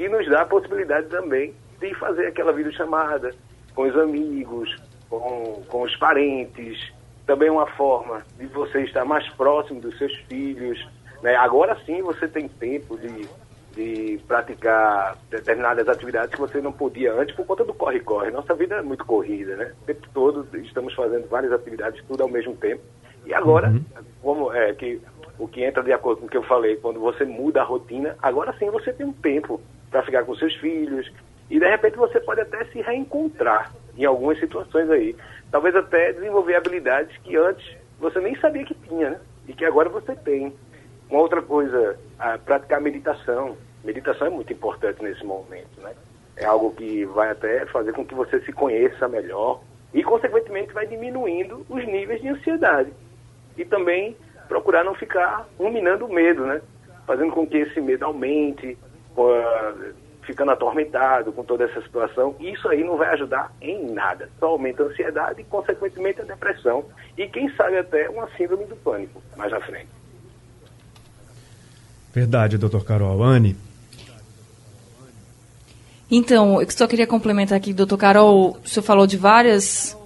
que 0.00 0.08
nos 0.08 0.26
dá 0.30 0.40
a 0.40 0.46
possibilidade 0.46 1.08
também 1.08 1.52
de 1.78 1.94
fazer 1.96 2.28
aquela 2.28 2.54
videochamada 2.54 3.34
com 3.74 3.82
os 3.82 3.94
amigos, 3.94 4.74
com, 5.10 5.62
com 5.68 5.82
os 5.82 5.94
parentes, 5.96 6.90
também 7.26 7.50
uma 7.50 7.66
forma 7.66 8.22
de 8.38 8.46
você 8.46 8.80
estar 8.80 9.04
mais 9.04 9.28
próximo 9.34 9.78
dos 9.78 9.98
seus 9.98 10.14
filhos. 10.20 10.88
Né? 11.22 11.36
Agora 11.36 11.76
sim 11.84 12.00
você 12.00 12.26
tem 12.26 12.48
tempo 12.48 12.96
de 12.96 13.28
de 13.72 14.20
praticar 14.26 15.16
determinadas 15.30 15.88
atividades 15.88 16.34
que 16.34 16.40
você 16.40 16.60
não 16.60 16.72
podia 16.72 17.14
antes 17.14 17.36
por 17.36 17.46
conta 17.46 17.64
do 17.64 17.72
corre-corre. 17.72 18.28
Nossa 18.32 18.52
vida 18.52 18.74
é 18.74 18.82
muito 18.82 19.06
corrida, 19.06 19.54
né? 19.54 19.72
O 19.82 19.86
tempo 19.86 20.08
todo 20.12 20.44
estamos 20.58 20.92
fazendo 20.92 21.28
várias 21.28 21.52
atividades, 21.52 22.02
tudo 22.08 22.24
ao 22.24 22.28
mesmo 22.28 22.56
tempo. 22.56 22.82
E 23.24 23.32
agora, 23.32 23.68
uhum. 23.68 23.84
como 24.20 24.52
é 24.52 24.74
que 24.74 25.00
o 25.38 25.46
que 25.46 25.62
entra 25.62 25.84
de 25.84 25.92
acordo 25.92 26.20
com 26.20 26.26
o 26.26 26.28
que 26.28 26.36
eu 26.36 26.42
falei, 26.42 26.78
quando 26.78 26.98
você 26.98 27.24
muda 27.24 27.60
a 27.60 27.64
rotina, 27.64 28.16
agora 28.20 28.52
sim 28.58 28.68
você 28.70 28.92
tem 28.92 29.06
um 29.06 29.12
tempo 29.12 29.60
para 29.90 30.02
ficar 30.02 30.24
com 30.24 30.34
seus 30.36 30.54
filhos 30.56 31.10
e 31.50 31.58
de 31.58 31.68
repente 31.68 31.96
você 31.96 32.20
pode 32.20 32.40
até 32.40 32.64
se 32.66 32.80
reencontrar 32.80 33.72
em 33.96 34.04
algumas 34.04 34.38
situações 34.38 34.88
aí. 34.88 35.16
Talvez 35.50 35.74
até 35.74 36.12
desenvolver 36.12 36.54
habilidades 36.54 37.16
que 37.18 37.36
antes 37.36 37.76
você 37.98 38.20
nem 38.20 38.38
sabia 38.38 38.64
que 38.64 38.74
tinha, 38.74 39.10
né? 39.10 39.20
E 39.48 39.52
que 39.52 39.64
agora 39.64 39.88
você 39.88 40.14
tem. 40.14 40.54
Uma 41.10 41.20
outra 41.20 41.42
coisa, 41.42 41.98
praticar 42.44 42.80
meditação. 42.80 43.56
Meditação 43.82 44.28
é 44.28 44.30
muito 44.30 44.52
importante 44.52 45.02
nesse 45.02 45.24
momento, 45.24 45.80
né? 45.80 45.92
É 46.36 46.44
algo 46.44 46.72
que 46.72 47.04
vai 47.06 47.30
até 47.30 47.66
fazer 47.66 47.92
com 47.92 48.06
que 48.06 48.14
você 48.14 48.40
se 48.42 48.52
conheça 48.52 49.08
melhor 49.08 49.60
e, 49.92 50.04
consequentemente, 50.04 50.72
vai 50.72 50.86
diminuindo 50.86 51.66
os 51.68 51.84
níveis 51.84 52.22
de 52.22 52.28
ansiedade. 52.28 52.92
E 53.56 53.64
também 53.64 54.16
procurar 54.46 54.84
não 54.84 54.94
ficar 54.94 55.48
ruminando 55.58 56.06
o 56.06 56.12
medo, 56.12 56.46
né? 56.46 56.62
Fazendo 57.06 57.32
com 57.32 57.44
que 57.44 57.56
esse 57.56 57.80
medo 57.80 58.04
aumente, 58.04 58.78
ficando 60.22 60.52
atormentado 60.52 61.32
com 61.32 61.44
toda 61.44 61.64
essa 61.64 61.80
situação. 61.82 62.36
E 62.38 62.52
isso 62.52 62.68
aí 62.68 62.84
não 62.84 62.96
vai 62.96 63.08
ajudar 63.14 63.52
em 63.60 63.90
nada. 63.92 64.28
Só 64.38 64.46
aumenta 64.46 64.82
a 64.82 64.86
ansiedade 64.86 65.40
e, 65.40 65.44
consequentemente, 65.44 66.20
a 66.20 66.24
depressão. 66.24 66.84
E, 67.16 67.26
quem 67.26 67.50
sabe, 67.56 67.78
até 67.78 68.08
uma 68.08 68.28
síndrome 68.36 68.64
do 68.66 68.76
pânico 68.76 69.20
mais 69.36 69.52
à 69.52 69.60
frente. 69.60 69.88
Verdade, 72.12 72.58
doutor 72.58 72.84
Carol. 72.84 73.22
Anne? 73.22 73.56
Então, 76.10 76.60
eu 76.60 76.68
só 76.70 76.88
queria 76.88 77.06
complementar 77.06 77.56
aqui, 77.56 77.72
doutor 77.72 77.96
Carol, 77.96 78.58
o 78.64 78.68
senhor 78.68 78.82
falou 78.82 79.06
de 79.06 79.16
várias 79.16 79.96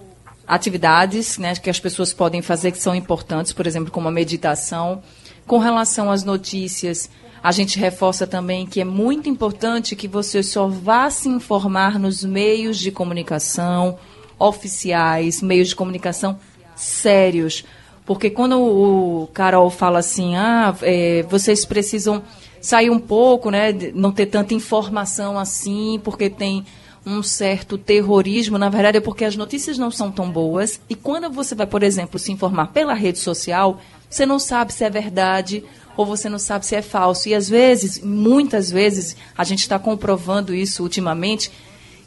atividades 0.47 1.39
né, 1.39 1.55
que 1.55 1.71
as 1.71 1.81
pessoas 1.81 2.13
podem 2.13 2.43
fazer 2.43 2.73
que 2.73 2.79
são 2.79 2.95
importantes, 2.95 3.55
por 3.55 3.67
exemplo, 3.67 3.91
como 3.91 4.09
a 4.09 4.13
meditação. 4.13 5.03
Com 5.47 5.59
relação 5.59 6.11
às 6.11 6.23
notícias, 6.23 7.11
a 7.45 7.53
gente 7.53 7.79
reforça 7.79 8.27
também 8.27 8.65
que 8.65 8.81
é 8.81 8.85
muito 8.87 9.29
importante 9.29 9.95
que 9.95 10.09
você 10.09 10.43
só 10.43 10.67
vá 10.67 11.11
se 11.11 11.29
informar 11.29 11.99
nos 11.99 12.25
meios 12.25 12.79
de 12.79 12.91
comunicação 12.91 13.99
oficiais, 14.39 15.43
meios 15.43 15.69
de 15.69 15.77
comunicação 15.77 16.39
sérios. 16.75 17.63
Porque 18.07 18.31
quando 18.31 18.59
o 18.59 19.29
Carol 19.35 19.69
fala 19.69 19.99
assim, 19.99 20.35
ah, 20.37 20.75
é, 20.81 21.23
vocês 21.29 21.67
precisam 21.67 22.23
sair 22.63 22.89
um 22.89 22.99
pouco, 22.99 23.51
né, 23.51 23.73
não 23.95 24.11
ter 24.11 24.25
tanta 24.25 24.55
informação 24.55 25.39
assim, 25.39 26.01
porque 26.03 26.31
tem 26.31 26.65
um 27.05 27.23
certo 27.23 27.77
terrorismo, 27.77 28.57
na 28.57 28.71
verdade 28.71 28.97
é 28.97 29.01
porque 29.03 29.23
as 29.23 29.37
notícias 29.37 29.77
não 29.77 29.91
são 29.91 30.11
tão 30.11 30.31
boas. 30.31 30.81
E 30.89 30.95
quando 30.95 31.31
você 31.31 31.55
vai, 31.55 31.67
por 31.67 31.83
exemplo, 31.83 32.19
se 32.19 32.33
informar 32.33 32.69
pela 32.69 32.95
rede 32.95 33.19
social, 33.19 33.79
você 34.14 34.26
não 34.26 34.38
sabe 34.38 34.73
se 34.73 34.85
é 34.85 34.90
verdade 34.90 35.64
ou 35.97 36.04
você 36.04 36.28
não 36.28 36.38
sabe 36.38 36.66
se 36.66 36.75
é 36.75 36.83
falso. 36.83 37.28
E 37.28 37.35
às 37.35 37.49
vezes, 37.49 38.00
muitas 38.00 38.71
vezes, 38.71 39.16
a 39.37 39.44
gente 39.44 39.61
está 39.61 39.78
comprovando 39.78 40.54
isso 40.54 40.83
ultimamente, 40.83 41.50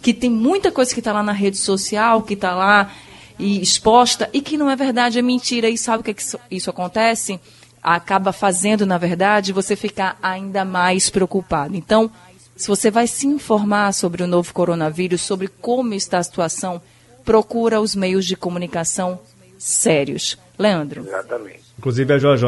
que 0.01 0.13
tem 0.13 0.29
muita 0.29 0.71
coisa 0.71 0.93
que 0.93 0.99
está 0.99 1.13
lá 1.13 1.23
na 1.23 1.31
rede 1.31 1.57
social, 1.57 2.21
que 2.21 2.33
está 2.33 2.53
lá 2.53 2.91
e 3.39 3.61
exposta, 3.61 4.29
e 4.33 4.41
que 4.41 4.57
não 4.57 4.69
é 4.69 4.75
verdade, 4.75 5.19
é 5.19 5.21
mentira. 5.21 5.69
E 5.69 5.77
sabe 5.77 6.01
o 6.01 6.03
que, 6.03 6.11
é 6.11 6.13
que 6.13 6.21
isso, 6.21 6.39
isso 6.49 6.69
acontece? 6.69 7.39
acaba 7.81 8.33
fazendo, 8.33 8.85
na 8.85 8.97
verdade, 8.97 9.53
você 9.53 9.75
ficar 9.75 10.17
ainda 10.21 10.65
mais 10.65 11.09
preocupado. 11.09 11.75
Então, 11.75 12.11
se 12.55 12.67
você 12.67 12.91
vai 12.91 13.07
se 13.07 13.27
informar 13.27 13.93
sobre 13.93 14.23
o 14.23 14.27
novo 14.27 14.53
coronavírus, 14.53 15.21
sobre 15.21 15.47
como 15.47 15.93
está 15.93 16.17
a 16.17 16.23
situação, 16.23 16.81
procura 17.23 17.79
os 17.79 17.95
meios 17.95 18.25
de 18.25 18.35
comunicação 18.35 19.19
sérios. 19.57 20.37
Leandro. 20.57 21.01
Exatamente. 21.07 21.66
Inclusive 21.77 22.13
a 22.13 22.17
Jojo 22.17 22.47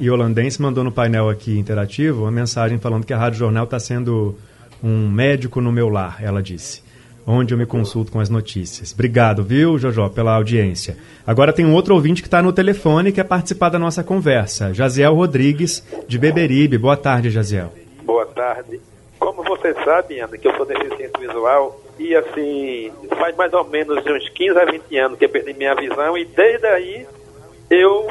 Iolandense 0.00 0.60
mandou 0.60 0.84
no 0.84 0.92
painel 0.92 1.28
aqui 1.30 1.58
interativo 1.58 2.22
uma 2.22 2.30
mensagem 2.30 2.78
falando 2.78 3.06
que 3.06 3.12
a 3.12 3.18
Rádio 3.18 3.38
Jornal 3.38 3.64
está 3.64 3.78
sendo 3.78 4.36
um 4.82 5.08
médico 5.08 5.60
no 5.60 5.72
meu 5.72 5.88
lar, 5.88 6.18
ela 6.22 6.42
disse 6.42 6.86
onde 7.26 7.52
eu 7.52 7.58
me 7.58 7.66
consulto 7.66 8.12
com 8.12 8.20
as 8.20 8.30
notícias. 8.30 8.92
Obrigado, 8.92 9.42
viu, 9.42 9.76
Jojó, 9.76 10.08
pela 10.08 10.36
audiência. 10.36 10.96
Agora 11.26 11.52
tem 11.52 11.66
um 11.66 11.74
outro 11.74 11.94
ouvinte 11.94 12.22
que 12.22 12.28
está 12.28 12.40
no 12.40 12.52
telefone 12.52 13.08
e 13.08 13.12
quer 13.12 13.24
participar 13.24 13.68
da 13.68 13.78
nossa 13.78 14.04
conversa. 14.04 14.72
Jaziel 14.72 15.14
Rodrigues, 15.14 15.84
de 16.06 16.18
Beberibe. 16.18 16.78
Boa 16.78 16.96
tarde, 16.96 17.30
Jaziel. 17.30 17.72
Boa 18.04 18.26
tarde. 18.26 18.80
Como 19.18 19.42
você 19.42 19.74
sabe, 19.84 20.20
Ana, 20.20 20.38
que 20.38 20.46
eu 20.46 20.54
sou 20.56 20.64
deficiente 20.64 21.18
visual 21.18 21.80
e, 21.98 22.14
assim, 22.14 22.92
faz 23.18 23.34
mais 23.34 23.52
ou 23.52 23.64
menos 23.64 23.98
uns 24.06 24.28
15 24.28 24.58
a 24.58 24.64
20 24.64 24.96
anos 24.98 25.18
que 25.18 25.24
eu 25.24 25.28
perdi 25.28 25.52
minha 25.52 25.74
visão 25.74 26.16
e 26.16 26.24
desde 26.24 26.66
aí 26.66 27.06
eu, 27.68 28.06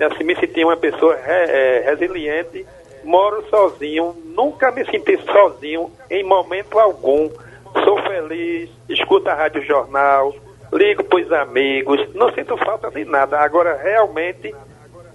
assim, 0.00 0.24
me 0.24 0.34
senti 0.36 0.64
uma 0.64 0.76
pessoa 0.76 1.16
re, 1.16 1.32
é, 1.32 1.84
resiliente, 1.86 2.66
moro 3.04 3.44
sozinho, 3.48 4.14
nunca 4.24 4.70
me 4.70 4.84
senti 4.84 5.18
sozinho 5.24 5.90
em 6.10 6.24
momento 6.24 6.78
algum 6.78 7.30
sou 7.84 8.00
feliz, 8.02 8.70
escuto 8.88 9.28
a 9.28 9.34
Rádio 9.34 9.62
Jornal, 9.62 10.34
ligo 10.72 11.04
para 11.04 11.20
os 11.20 11.32
amigos, 11.32 12.14
não 12.14 12.32
sinto 12.32 12.56
falta 12.56 12.90
de 12.90 13.04
nada. 13.04 13.38
Agora, 13.38 13.76
realmente, 13.76 14.54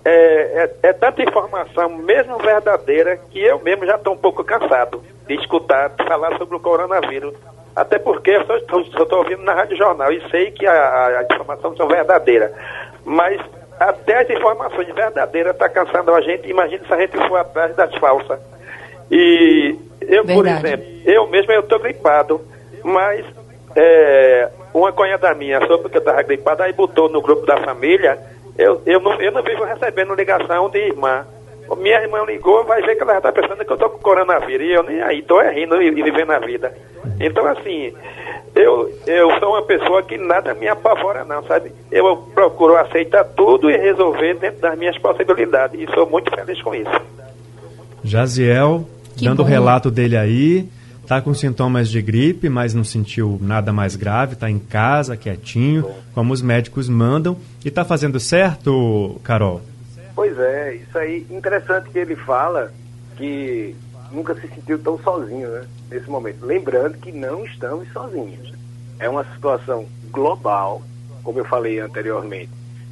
é, 0.04 0.12
é, 0.12 0.76
é, 0.84 0.94
tanta 0.94 1.24
informação, 1.24 1.90
mesmo 1.90 2.38
verdadeira, 2.38 3.18
que 3.18 3.40
eu 3.40 3.60
mesmo 3.60 3.86
já 3.86 3.96
estou 3.96 4.14
um 4.14 4.18
pouco 4.18 4.44
cansado 4.44 5.04
de 5.28 5.36
escutar, 5.36 5.92
falar 6.08 6.38
sobre 6.38 6.56
o 6.56 6.60
coronavírus. 6.60 7.34
Até 7.76 7.98
porque 7.98 8.32
eu 8.32 8.46
só 8.46 8.58
estou 8.58 9.20
ouvindo 9.20 9.44
na 9.44 9.54
Rádio 9.54 9.78
Jornal 9.78 10.12
e 10.12 10.30
sei 10.30 10.52
que 10.52 10.68
a, 10.68 11.20
a 11.20 11.24
informação 11.24 11.76
são 11.78 11.88
verdadeiras. 11.88 12.52
Mas 13.06 13.40
até 13.82 14.22
as 14.22 14.30
informações 14.30 14.94
verdadeiras 14.94 15.54
estão 15.54 15.68
tá 15.68 15.74
cansando 15.74 16.14
a 16.14 16.22
gente. 16.22 16.48
Imagina 16.48 16.86
se 16.86 16.94
a 16.94 16.98
gente 16.98 17.18
for 17.28 17.38
atrás 17.38 17.76
das 17.76 17.94
falsas. 17.96 18.40
E 19.10 19.76
eu, 20.02 20.24
Verdade. 20.24 20.34
por 20.34 20.68
exemplo, 20.68 20.86
eu 21.04 21.28
mesmo 21.28 21.52
eu 21.52 21.62
estou 21.62 21.80
gripado, 21.80 22.42
mas 22.84 23.26
é, 23.76 24.50
uma 24.72 24.92
cunhada 24.92 25.34
minha 25.34 25.66
soube 25.66 25.90
que 25.90 25.98
eu 25.98 26.00
estava 26.00 26.22
gripado, 26.22 26.62
aí 26.62 26.72
botou 26.74 27.10
no 27.10 27.22
grupo 27.22 27.44
da 27.46 27.58
família, 27.58 28.20
eu, 28.56 28.84
eu, 28.86 29.00
não, 29.00 29.20
eu 29.20 29.32
não 29.32 29.42
vivo 29.42 29.64
recebendo 29.64 30.14
ligação 30.14 30.70
de 30.70 30.78
irmã. 30.78 31.26
Minha 31.78 32.02
irmã 32.02 32.24
ligou, 32.26 32.64
vai 32.66 32.82
ver 32.82 32.96
que 32.96 33.04
ela 33.04 33.14
já 33.14 33.18
está 33.20 33.32
pensando 33.32 33.64
que 33.64 33.72
eu 33.72 33.76
estou 33.76 33.90
com 33.90 34.00
coronavírus, 34.00 34.68
e 34.68 34.72
eu 34.72 34.84
nem 34.84 35.02
aí, 35.02 35.20
estou 35.20 35.42
rindo 35.42 35.82
e, 35.82 35.88
e 35.88 36.04
vivendo 36.04 36.32
a 36.32 36.40
vida. 36.40 36.74
Então, 37.20 37.46
assim, 37.48 37.94
eu, 38.56 38.92
eu 39.08 39.40
sou 39.40 39.50
uma 39.50 39.64
pessoa 39.64 40.04
que 40.04 40.18
nada 40.18 40.54
me 40.54 40.68
apavora, 40.68 41.24
não, 41.24 41.44
sabe? 41.44 41.72
Eu 41.92 42.18
procuro 42.34 42.76
aceitar 42.76 43.24
tudo 43.24 43.70
e 43.70 43.78
resolver 43.78 44.36
dentro 44.36 44.60
das 44.62 44.78
minhas 44.78 44.98
possibilidades, 44.98 45.80
e 45.80 45.92
sou 45.94 46.10
muito 46.10 46.30
feliz 46.36 46.62
com 46.62 46.76
isso. 46.76 47.02
Jaziel, 48.04 48.86
que 49.16 49.26
dando 49.26 49.42
o 49.42 49.46
relato 49.46 49.90
dele 49.90 50.18
aí. 50.18 50.70
Está 51.02 51.22
com 51.22 51.34
sintomas 51.34 51.90
de 51.90 52.02
gripe, 52.02 52.48
mas 52.48 52.74
não 52.74 52.86
sentiu 52.86 53.38
nada 53.42 53.74
mais 53.74 53.98
grave, 53.98 54.34
está 54.34 54.50
em 54.50 54.58
casa, 54.58 55.18
quietinho, 55.18 55.86
como 56.14 56.32
os 56.32 56.42
médicos 56.42 56.88
mandam. 56.88 57.36
E 57.66 57.68
está 57.68 57.84
fazendo 57.84 58.18
certo, 58.18 59.20
Carol? 59.22 59.62
Pois 60.22 60.38
é, 60.38 60.76
isso 60.76 60.96
aí, 61.00 61.26
interessante 61.32 61.90
que 61.90 61.98
ele 61.98 62.16
fala 62.16 62.72
que 63.18 63.76
nunca 64.12 64.36
se 64.36 64.48
sentiu 64.50 64.78
tão 64.78 64.96
sozinho, 65.00 65.50
né, 65.50 65.66
nesse 65.90 66.08
momento. 66.12 66.46
Lembrando 66.46 67.00
que 67.00 67.12
não 67.12 67.44
estamos 67.44 67.92
sozinhos. 67.92 68.54
É 69.00 69.10
uma 69.10 69.24
situação 69.34 69.88
global, 70.12 70.84
como 71.24 71.40
eu 71.40 71.46
falei 71.46 71.80
anteriormente, 71.80 72.52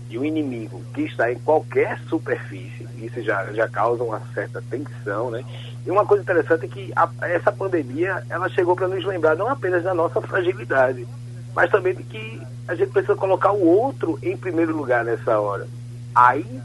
e 0.10 0.18
o 0.18 0.26
inimigo 0.26 0.82
que 0.92 1.04
está 1.04 1.32
em 1.32 1.38
qualquer 1.38 2.00
superfície, 2.10 2.88
isso 2.98 3.22
já, 3.22 3.46
já 3.54 3.68
causa 3.68 4.04
uma 4.04 4.24
certa 4.34 4.60
tensão, 4.68 5.30
né? 5.30 5.46
E 5.86 5.92
uma 5.92 6.08
coisa 6.08 6.24
interessante 6.24 6.66
é 6.66 6.68
que 6.68 6.92
a, 6.96 7.08
essa 7.28 7.52
pandemia, 7.52 8.24
ela 8.28 8.50
chegou 8.50 8.76
para 8.76 8.88
nos 8.88 9.06
lembrar 9.06 9.36
não 9.36 9.50
apenas 9.50 9.84
da 9.84 9.94
nossa 9.94 10.20
fragilidade, 10.20 11.08
mas 11.54 11.70
também 11.70 11.94
de 11.94 12.02
que 12.02 12.42
a 12.68 12.74
gente 12.74 12.90
precisa 12.90 13.16
colocar 13.16 13.52
o 13.52 13.64
outro 13.64 14.18
em 14.24 14.36
primeiro 14.36 14.76
lugar 14.76 15.06
nessa 15.06 15.40
hora. 15.40 15.68
Aí 16.16 16.60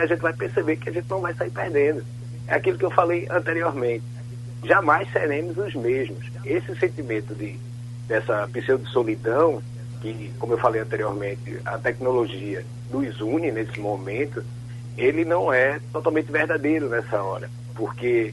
a 0.00 0.06
gente 0.06 0.20
vai 0.20 0.32
perceber 0.32 0.76
que 0.76 0.88
a 0.88 0.92
gente 0.92 1.08
não 1.10 1.20
vai 1.20 1.34
sair 1.34 1.50
perdendo. 1.50 2.04
É 2.48 2.54
aquilo 2.54 2.78
que 2.78 2.84
eu 2.84 2.90
falei 2.90 3.26
anteriormente. 3.30 4.04
Jamais 4.64 5.10
seremos 5.12 5.56
os 5.56 5.74
mesmos. 5.74 6.24
Esse 6.44 6.74
sentimento 6.76 7.34
de, 7.34 7.58
dessa 8.08 8.48
pseudo-solidão, 8.52 9.62
que, 10.00 10.32
como 10.38 10.54
eu 10.54 10.58
falei 10.58 10.80
anteriormente, 10.80 11.60
a 11.64 11.78
tecnologia 11.78 12.64
nos 12.90 13.20
une 13.20 13.50
nesse 13.50 13.78
momento, 13.80 14.42
ele 14.96 15.24
não 15.24 15.52
é 15.52 15.80
totalmente 15.92 16.30
verdadeiro 16.30 16.88
nessa 16.88 17.22
hora, 17.22 17.50
porque 17.74 18.32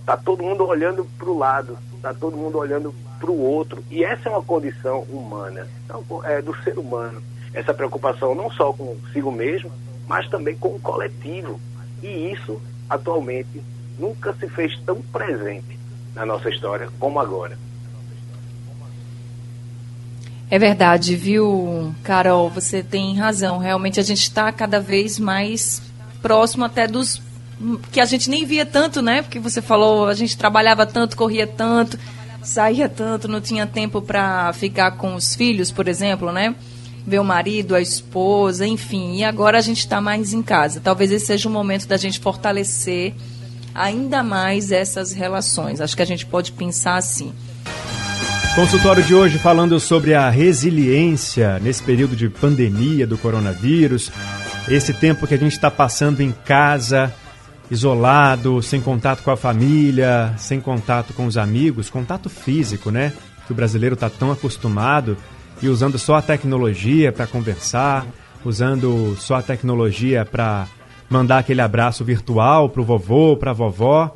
está 0.00 0.16
todo 0.16 0.42
mundo 0.42 0.66
olhando 0.66 1.04
para 1.18 1.28
o 1.28 1.36
lado, 1.36 1.78
está 1.96 2.14
todo 2.14 2.36
mundo 2.36 2.58
olhando 2.58 2.94
para 3.18 3.30
o 3.30 3.40
outro, 3.40 3.82
e 3.90 4.04
essa 4.04 4.28
é 4.28 4.32
uma 4.32 4.42
condição 4.42 5.00
humana, 5.02 5.66
então, 5.84 6.04
é 6.24 6.40
do 6.40 6.54
ser 6.62 6.78
humano, 6.78 7.22
essa 7.52 7.72
preocupação 7.72 8.34
não 8.34 8.50
só 8.50 8.72
consigo 8.72 9.32
mesmo, 9.32 9.70
mas 10.06 10.28
também 10.28 10.56
com 10.56 10.68
o 10.68 10.80
coletivo, 10.80 11.60
e 12.02 12.32
isso 12.32 12.60
atualmente 12.88 13.62
nunca 13.98 14.34
se 14.34 14.48
fez 14.48 14.78
tão 14.80 15.00
presente 15.00 15.78
na 16.14 16.26
nossa 16.26 16.48
história 16.48 16.88
como 16.98 17.18
agora. 17.18 17.58
É 20.50 20.58
verdade, 20.58 21.16
viu, 21.16 21.94
Carol? 22.02 22.50
Você 22.50 22.82
tem 22.82 23.16
razão. 23.16 23.58
Realmente 23.58 23.98
a 23.98 24.02
gente 24.02 24.22
está 24.22 24.52
cada 24.52 24.78
vez 24.78 25.18
mais 25.18 25.82
próximo 26.22 26.64
até 26.64 26.86
dos 26.86 27.20
que 27.90 28.00
a 28.00 28.04
gente 28.04 28.28
nem 28.28 28.44
via 28.44 28.66
tanto, 28.66 29.00
né? 29.00 29.22
Porque 29.22 29.38
você 29.38 29.62
falou, 29.62 30.06
a 30.06 30.14
gente 30.14 30.36
trabalhava 30.36 30.84
tanto, 30.84 31.16
corria 31.16 31.46
tanto, 31.46 31.98
saía 32.42 32.88
tanto, 32.88 33.28
não 33.28 33.40
tinha 33.40 33.66
tempo 33.66 34.02
para 34.02 34.52
ficar 34.52 34.92
com 34.92 35.14
os 35.14 35.34
filhos, 35.34 35.70
por 35.70 35.88
exemplo, 35.88 36.30
né? 36.30 36.54
Ver 37.06 37.18
o 37.18 37.24
marido, 37.24 37.74
a 37.74 37.80
esposa, 37.80 38.66
enfim. 38.66 39.16
E 39.16 39.24
agora 39.24 39.58
a 39.58 39.60
gente 39.60 39.80
está 39.80 40.00
mais 40.00 40.32
em 40.32 40.42
casa. 40.42 40.80
Talvez 40.80 41.12
esse 41.12 41.26
seja 41.26 41.48
o 41.48 41.52
momento 41.52 41.86
da 41.86 41.96
gente 41.96 42.18
fortalecer 42.18 43.14
ainda 43.74 44.22
mais 44.22 44.70
essas 44.70 45.12
relações. 45.12 45.80
Acho 45.80 45.96
que 45.96 46.02
a 46.02 46.06
gente 46.06 46.24
pode 46.24 46.52
pensar 46.52 46.96
assim. 46.96 47.32
Consultório 48.54 49.02
de 49.02 49.14
hoje 49.14 49.36
falando 49.36 49.80
sobre 49.80 50.14
a 50.14 50.30
resiliência 50.30 51.58
nesse 51.58 51.82
período 51.82 52.14
de 52.14 52.28
pandemia 52.28 53.04
do 53.04 53.18
coronavírus, 53.18 54.12
esse 54.68 54.94
tempo 54.94 55.26
que 55.26 55.34
a 55.34 55.38
gente 55.38 55.52
está 55.52 55.72
passando 55.72 56.20
em 56.20 56.30
casa, 56.30 57.12
isolado, 57.68 58.62
sem 58.62 58.80
contato 58.80 59.24
com 59.24 59.32
a 59.32 59.36
família, 59.36 60.32
sem 60.38 60.60
contato 60.60 61.12
com 61.12 61.26
os 61.26 61.36
amigos, 61.36 61.90
contato 61.90 62.30
físico, 62.30 62.92
né? 62.92 63.12
Que 63.44 63.52
o 63.52 63.56
brasileiro 63.56 63.94
está 63.94 64.08
tão 64.08 64.30
acostumado 64.30 65.16
e 65.64 65.68
usando 65.68 65.98
só 65.98 66.16
a 66.16 66.22
tecnologia 66.22 67.10
para 67.10 67.26
conversar, 67.26 68.06
usando 68.44 69.16
só 69.16 69.36
a 69.36 69.42
tecnologia 69.42 70.22
para 70.22 70.68
mandar 71.08 71.38
aquele 71.38 71.62
abraço 71.62 72.04
virtual 72.04 72.68
para 72.68 72.82
o 72.82 72.84
vovô, 72.84 73.34
para 73.34 73.50
a 73.50 73.54
vovó. 73.54 74.14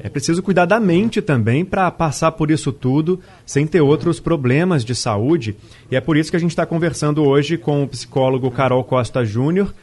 É 0.00 0.08
preciso 0.08 0.42
cuidar 0.42 0.64
da 0.64 0.80
mente 0.80 1.20
também 1.20 1.66
para 1.66 1.90
passar 1.90 2.32
por 2.32 2.50
isso 2.50 2.72
tudo 2.72 3.20
sem 3.44 3.66
ter 3.66 3.82
outros 3.82 4.18
problemas 4.20 4.86
de 4.86 4.94
saúde. 4.94 5.54
E 5.90 5.96
é 5.96 6.00
por 6.00 6.16
isso 6.16 6.30
que 6.30 6.36
a 6.36 6.40
gente 6.40 6.50
está 6.50 6.64
conversando 6.64 7.22
hoje 7.22 7.58
com 7.58 7.82
o 7.82 7.88
psicólogo 7.88 8.50
Carol 8.50 8.82
Costa 8.82 9.22
Júnior, 9.22 9.74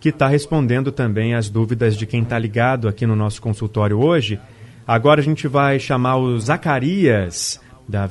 que 0.00 0.08
está 0.08 0.26
respondendo 0.26 0.90
também 0.90 1.34
as 1.34 1.50
dúvidas 1.50 1.98
de 1.98 2.06
quem 2.06 2.22
está 2.22 2.38
ligado 2.38 2.88
aqui 2.88 3.06
no 3.06 3.14
nosso 3.14 3.42
consultório 3.42 4.02
hoje. 4.02 4.40
Agora 4.86 5.20
a 5.20 5.24
gente 5.24 5.46
vai 5.46 5.78
chamar 5.78 6.16
o 6.16 6.38
Zacarias, 6.40 7.60
da 7.86 8.06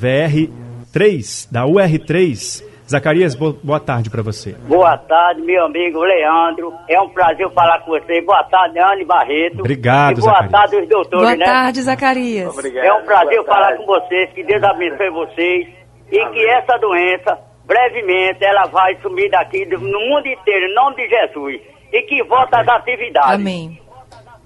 VR3, 0.93 1.47
da 1.51 1.65
UR3. 1.65 2.69
Zacarias, 2.89 3.35
boa 3.35 3.79
tarde 3.79 4.09
para 4.09 4.21
você. 4.21 4.51
Boa 4.67 4.97
tarde, 4.97 5.41
meu 5.41 5.63
amigo 5.65 6.01
Leandro. 6.03 6.73
É 6.89 6.99
um 6.99 7.07
prazer 7.07 7.49
falar 7.51 7.79
com 7.79 7.91
você. 7.91 8.19
Boa 8.21 8.43
tarde, 8.43 8.79
Anne 8.79 9.05
Barreto. 9.05 9.59
Obrigado, 9.59 10.17
e 10.17 10.21
boa 10.21 10.33
Zacarias. 10.33 10.51
tarde, 10.51 10.75
os 10.75 10.89
doutores, 10.89 11.21
Boa 11.25 11.35
né? 11.37 11.45
tarde, 11.45 11.81
Zacarias. 11.83 12.53
Obrigado. 12.53 12.83
É 12.85 12.93
um 12.93 13.03
prazer 13.05 13.45
falar 13.45 13.77
com 13.77 13.85
vocês. 13.85 14.29
Que 14.33 14.43
Deus 14.43 14.61
abençoe 14.61 15.09
vocês. 15.09 15.67
E 16.11 16.19
Amém. 16.19 16.33
que 16.33 16.45
essa 16.49 16.77
doença, 16.79 17.39
brevemente, 17.65 18.43
ela 18.43 18.65
vai 18.65 18.97
sumir 19.01 19.29
daqui 19.31 19.65
do- 19.67 19.79
no 19.79 19.99
mundo 20.09 20.27
inteiro, 20.27 20.65
em 20.65 20.75
nome 20.75 20.97
de 20.97 21.07
Jesus. 21.07 21.61
E 21.93 22.01
que 22.01 22.21
volta 22.23 22.59
às 22.59 22.67
atividades. 22.67 23.35
Amém. 23.35 23.79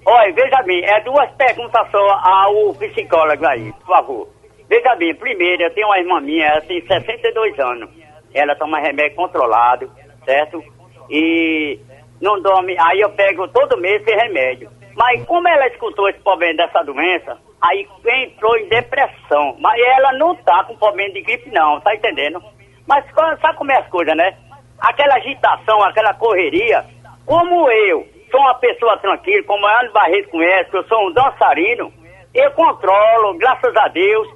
Olha, 0.08 0.32
veja 0.32 0.62
bem, 0.62 0.84
é 0.84 1.00
duas 1.00 1.28
perguntas 1.32 1.84
só 1.90 1.98
ao 2.22 2.72
psicólogo 2.74 3.44
aí, 3.44 3.72
por 3.72 3.86
favor. 3.88 4.28
Veja 4.68 4.94
bem, 4.96 5.14
primeiro, 5.14 5.62
eu 5.62 5.74
tenho 5.74 5.86
uma 5.86 5.98
irmã 5.98 6.20
minha, 6.20 6.46
ela 6.46 6.60
tem 6.62 6.84
62 6.84 7.58
anos. 7.58 7.90
Ela 8.34 8.54
toma 8.56 8.80
remédio 8.80 9.16
controlado, 9.16 9.90
certo? 10.24 10.62
E 11.08 11.78
não 12.20 12.40
dorme, 12.40 12.76
aí 12.78 13.00
eu 13.00 13.10
pego 13.10 13.46
todo 13.48 13.80
mês 13.80 14.02
esse 14.02 14.14
remédio. 14.14 14.70
Mas 14.94 15.24
como 15.26 15.46
ela 15.46 15.66
escutou 15.68 16.08
esse 16.08 16.18
problema 16.20 16.54
dessa 16.54 16.82
doença, 16.82 17.38
aí 17.60 17.86
entrou 18.24 18.56
em 18.56 18.68
depressão. 18.68 19.56
Mas 19.60 19.80
ela 19.80 20.12
não 20.14 20.34
tá 20.36 20.64
com 20.64 20.76
problema 20.76 21.12
de 21.12 21.20
gripe 21.20 21.50
não, 21.50 21.80
tá 21.80 21.94
entendendo? 21.94 22.42
Mas 22.86 23.04
sabe 23.14 23.56
como 23.56 23.72
é 23.72 23.78
as 23.78 23.88
coisas, 23.88 24.16
né? 24.16 24.36
Aquela 24.78 25.16
agitação, 25.16 25.82
aquela 25.82 26.14
correria, 26.14 26.84
como 27.24 27.70
eu 27.70 28.06
sou 28.30 28.40
uma 28.40 28.54
pessoa 28.54 28.96
tranquila, 28.98 29.42
como 29.44 29.66
a 29.66 29.80
Ana 29.80 29.90
Barreto 29.90 30.30
conhece, 30.30 30.70
eu 30.72 30.84
sou 30.84 31.08
um 31.08 31.12
dançarino, 31.12 31.92
eu 32.34 32.50
controlo, 32.52 33.34
graças 33.38 33.74
a 33.76 33.88
Deus. 33.88 34.28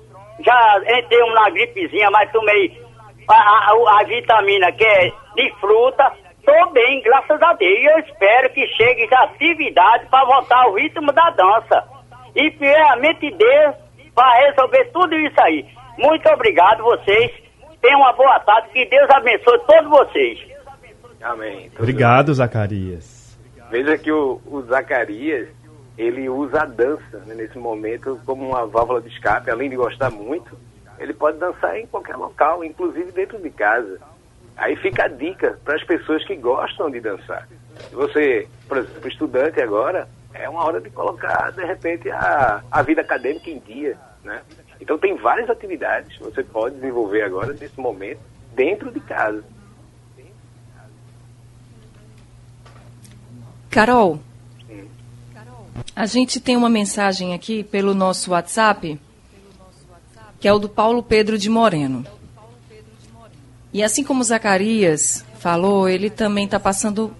Já 0.45 0.79
entrei 0.99 1.33
na 1.35 1.51
gripezinha, 1.51 2.11
mas 2.11 2.31
tomei 2.33 2.81
a, 3.29 3.35
a- 3.35 4.01
a 4.01 4.05
vitamina 4.05 4.73
que 4.73 4.85
é 4.85 5.11
de 5.37 5.53
fruta. 5.61 6.13
Tô 6.45 6.71
bem, 6.71 7.03
graças 7.03 7.41
a 7.43 7.53
Deus. 7.55 7.79
E 7.79 7.85
eu 7.85 7.99
espero 7.99 8.51
que 8.51 8.67
chegue 8.69 9.07
já 9.09 9.23
atividade 9.25 10.07
para 10.07 10.25
voltar 10.25 10.63
ao 10.65 10.75
ritmo 10.75 11.13
da 11.13 11.31
dança. 11.31 11.85
E 12.35 12.51
primeiramente 12.53 13.31
Deus 13.31 13.75
para 14.15 14.47
resolver 14.47 14.85
tudo 14.93 15.15
isso 15.17 15.41
aí. 15.43 15.67
Muito 15.99 16.29
obrigado 16.31 16.83
vocês. 16.83 17.31
Tenham 17.83 18.01
uma 18.01 18.13
boa 18.13 18.39
tarde. 18.41 18.69
Que 18.73 18.85
Deus 18.87 19.09
abençoe 19.11 19.59
todos 19.67 19.89
vocês. 19.91 20.39
Amém. 21.23 21.71
Obrigado, 21.79 22.33
Zacarias. 22.33 23.39
Veja 23.71 23.97
que 23.99 24.11
o, 24.11 24.41
o 24.47 24.63
Zacarias, 24.63 25.49
ele 25.97 26.29
usa 26.29 26.63
a 26.63 26.67
dança 26.67 27.19
né, 27.27 27.35
nesse 27.35 27.59
momento 27.59 28.21
como 28.25 28.49
uma 28.49 28.67
válvula 28.67 29.01
de 29.01 29.09
escape, 29.09 29.51
além 29.51 29.69
de 29.69 29.77
gostar 29.77 30.11
muito, 30.11 30.57
ele 30.99 31.15
pode 31.15 31.39
dançar 31.39 31.79
em 31.79 31.87
qualquer 31.87 32.17
local, 32.17 32.65
inclusive 32.65 33.11
dentro 33.13 33.39
de 33.39 33.51
casa. 33.51 33.99
Aí 34.57 34.77
fica 34.77 35.05
a 35.05 35.09
dica 35.09 35.59
para 35.65 35.77
as 35.77 35.85
pessoas 35.85 36.25
que 36.25 36.37
gostam 36.37 36.91
de 36.91 37.01
dançar. 37.01 37.49
Se 37.89 37.95
você, 37.95 38.47
por 38.69 38.79
exemplo, 38.79 39.09
estudante 39.09 39.61
agora, 39.61 40.07
é 40.35 40.49
uma 40.49 40.65
hora 40.65 40.81
de 40.81 40.91
colocar, 40.91 41.51
de 41.53 41.65
repente, 41.65 42.11
a, 42.11 42.63
a 42.71 42.83
vida 42.83 43.01
acadêmica 43.01 43.51
em 43.51 43.59
dia, 43.59 43.97
né? 44.23 44.43
Então 44.81 44.99
tem 44.99 45.15
várias 45.17 45.49
atividades 45.49 46.17
que 46.17 46.25
você 46.25 46.43
pode 46.43 46.77
desenvolver 46.77 47.23
agora, 47.23 47.53
nesse 47.53 47.79
momento, 47.81 48.21
dentro 48.55 48.91
de 48.91 49.01
casa. 49.01 49.43
Carol, 53.71 54.21
a 56.01 56.07
gente 56.07 56.41
tem 56.41 56.57
uma 56.57 56.71
mensagem 56.71 57.35
aqui 57.35 57.63
pelo 57.63 57.95
nosso 57.95 58.31
WhatsApp, 58.31 58.99
que 60.41 60.49
é 60.49 60.53
o 60.53 60.59
do 60.59 60.67
Paulo 60.67 61.03
Pedro 61.03 61.37
de 61.37 61.51
Moreno. 61.51 62.07
E 63.71 63.83
assim 63.83 64.03
como 64.03 64.25
Zacarias 64.25 65.23
falou, 65.39 65.87
ele 65.87 66.09
também 66.09 66.47
está 66.47 66.59
passando 66.59 67.15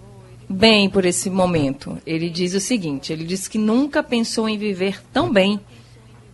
bem 0.49 0.89
por 0.89 1.05
esse 1.05 1.29
momento. 1.29 1.99
Ele 2.07 2.31
diz 2.31 2.55
o 2.55 2.61
seguinte: 2.61 3.13
ele 3.13 3.25
diz 3.25 3.47
que 3.47 3.59
nunca 3.59 4.03
pensou 4.03 4.49
em 4.49 4.57
viver 4.57 5.03
tão 5.13 5.31
bem 5.31 5.61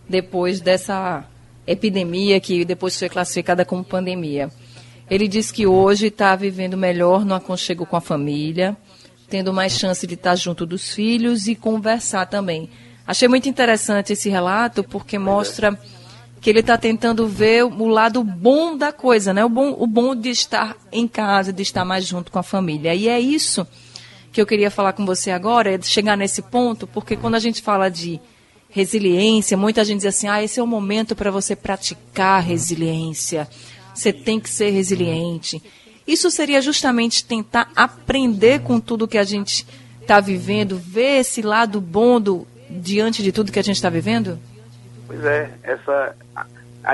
depois 0.08 0.60
dessa 0.60 1.24
epidemia 1.66 2.38
que 2.38 2.64
depois 2.64 2.96
foi 2.96 3.08
classificada 3.08 3.64
como 3.64 3.82
pandemia. 3.82 4.52
Ele 5.10 5.26
diz 5.26 5.50
que 5.50 5.66
hoje 5.66 6.06
está 6.06 6.36
vivendo 6.36 6.76
melhor 6.76 7.24
no 7.24 7.34
aconchego 7.34 7.84
com 7.84 7.96
a 7.96 8.00
família, 8.00 8.76
tendo 9.28 9.52
mais 9.52 9.78
chance 9.78 10.06
de 10.06 10.14
estar 10.14 10.36
junto 10.36 10.64
dos 10.64 10.92
filhos 10.92 11.46
e 11.46 11.54
conversar 11.54 12.26
também. 12.26 12.70
Achei 13.06 13.28
muito 13.28 13.48
interessante 13.48 14.12
esse 14.12 14.28
relato 14.28 14.82
porque 14.82 15.18
mostra 15.18 15.78
que 16.40 16.50
ele 16.50 16.60
está 16.60 16.76
tentando 16.76 17.26
ver 17.26 17.64
o 17.64 17.86
lado 17.86 18.22
bom 18.22 18.76
da 18.76 18.92
coisa, 18.92 19.32
né? 19.32 19.44
O 19.44 19.48
bom, 19.48 19.74
o 19.78 19.86
bom 19.86 20.14
de 20.14 20.30
estar 20.30 20.76
em 20.92 21.08
casa, 21.08 21.52
de 21.52 21.62
estar 21.62 21.84
mais 21.84 22.04
junto 22.04 22.30
com 22.30 22.38
a 22.38 22.42
família. 22.42 22.94
E 22.94 23.08
é 23.08 23.18
isso 23.18 23.66
que 24.32 24.40
eu 24.40 24.46
queria 24.46 24.70
falar 24.70 24.92
com 24.92 25.06
você 25.06 25.30
agora, 25.30 25.74
é 25.74 25.80
chegar 25.80 26.16
nesse 26.16 26.42
ponto, 26.42 26.86
porque 26.86 27.16
quando 27.16 27.36
a 27.36 27.38
gente 27.38 27.62
fala 27.62 27.88
de 27.88 28.20
resiliência, 28.68 29.56
muita 29.56 29.84
gente 29.84 29.98
diz 29.98 30.14
assim: 30.14 30.28
ah, 30.28 30.42
esse 30.42 30.60
é 30.60 30.62
o 30.62 30.66
momento 30.66 31.16
para 31.16 31.30
você 31.30 31.56
praticar 31.56 32.42
resiliência. 32.42 33.48
Você 33.94 34.12
tem 34.12 34.38
que 34.38 34.50
ser 34.50 34.70
resiliente. 34.70 35.62
Isso 36.06 36.30
seria 36.30 36.62
justamente 36.62 37.24
tentar 37.24 37.68
aprender 37.74 38.60
com 38.60 38.78
tudo 38.78 39.08
que 39.08 39.18
a 39.18 39.24
gente 39.24 39.66
está 40.00 40.20
vivendo, 40.20 40.78
ver 40.78 41.18
esse 41.18 41.42
lado 41.42 41.80
bom 41.80 42.20
do, 42.20 42.46
diante 42.70 43.22
de 43.22 43.32
tudo 43.32 43.50
que 43.50 43.58
a 43.58 43.62
gente 43.62 43.76
está 43.76 43.90
vivendo? 43.90 44.38
Pois 45.06 45.24
é, 45.24 45.50
essa, 45.62 46.14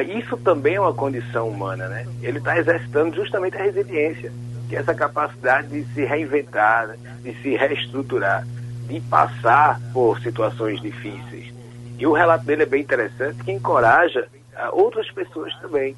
isso 0.01 0.37
também 0.39 0.77
é 0.77 0.81
uma 0.81 0.95
condição 0.95 1.49
humana, 1.49 1.89
né? 1.89 2.07
Ele 2.23 2.39
está 2.39 2.59
exercitando 2.59 3.15
justamente 3.15 3.57
a 3.57 3.63
resiliência, 3.63 4.33
que 4.69 4.77
é 4.77 4.79
essa 4.79 4.95
capacidade 4.95 5.69
de 5.69 5.85
se 5.93 6.05
reinventar, 6.05 6.97
de 7.23 7.35
se 7.43 7.57
reestruturar, 7.57 8.47
de 8.89 9.01
passar 9.01 9.81
por 9.93 10.21
situações 10.21 10.81
difíceis. 10.81 11.53
E 11.99 12.07
o 12.07 12.13
relato 12.13 12.45
dele 12.45 12.63
é 12.63 12.67
bem 12.67 12.81
interessante, 12.81 13.45
que 13.45 13.53
encoraja 13.53 14.27
ah, 14.57 14.71
outras 14.73 15.11
pessoas 15.11 15.55
também. 15.61 15.95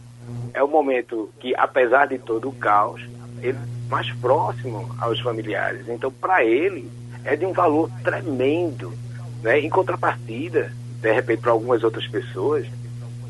É 0.53 0.63
um 0.63 0.69
momento 0.69 1.31
que, 1.41 1.55
apesar 1.57 2.07
de 2.07 2.19
todo 2.19 2.49
o 2.49 2.53
caos, 2.53 3.03
ele 3.43 3.59
é 3.59 3.91
mais 3.91 4.11
próximo 4.15 4.95
aos 4.99 5.21
familiares. 5.21 5.89
Então, 5.89 6.11
para 6.11 6.45
ele, 6.45 6.91
é 7.25 7.37
de 7.37 7.45
um 7.45 7.53
valor 7.53 7.91
tremendo. 8.03 8.93
Né? 9.43 9.61
Em 9.61 9.71
contrapartida, 9.71 10.73
de 11.01 11.13
repente, 11.13 11.41
para 11.41 11.53
algumas 11.53 11.83
outras 11.83 12.07
pessoas, 12.07 12.67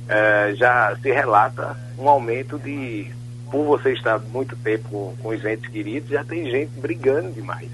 eh, 0.09 0.55
já 0.57 0.97
se 1.01 1.11
relata 1.11 1.77
um 1.99 2.09
aumento 2.09 2.59
de. 2.59 3.13
Por 3.51 3.65
você 3.65 3.93
estar 3.93 4.19
muito 4.19 4.57
tempo 4.57 4.89
com, 4.89 5.17
com 5.23 5.29
os 5.29 5.45
entes 5.45 5.71
queridos, 5.71 6.11
já 6.11 6.25
tem 6.25 6.51
gente 6.51 6.73
brigando 6.81 7.31
demais 7.31 7.71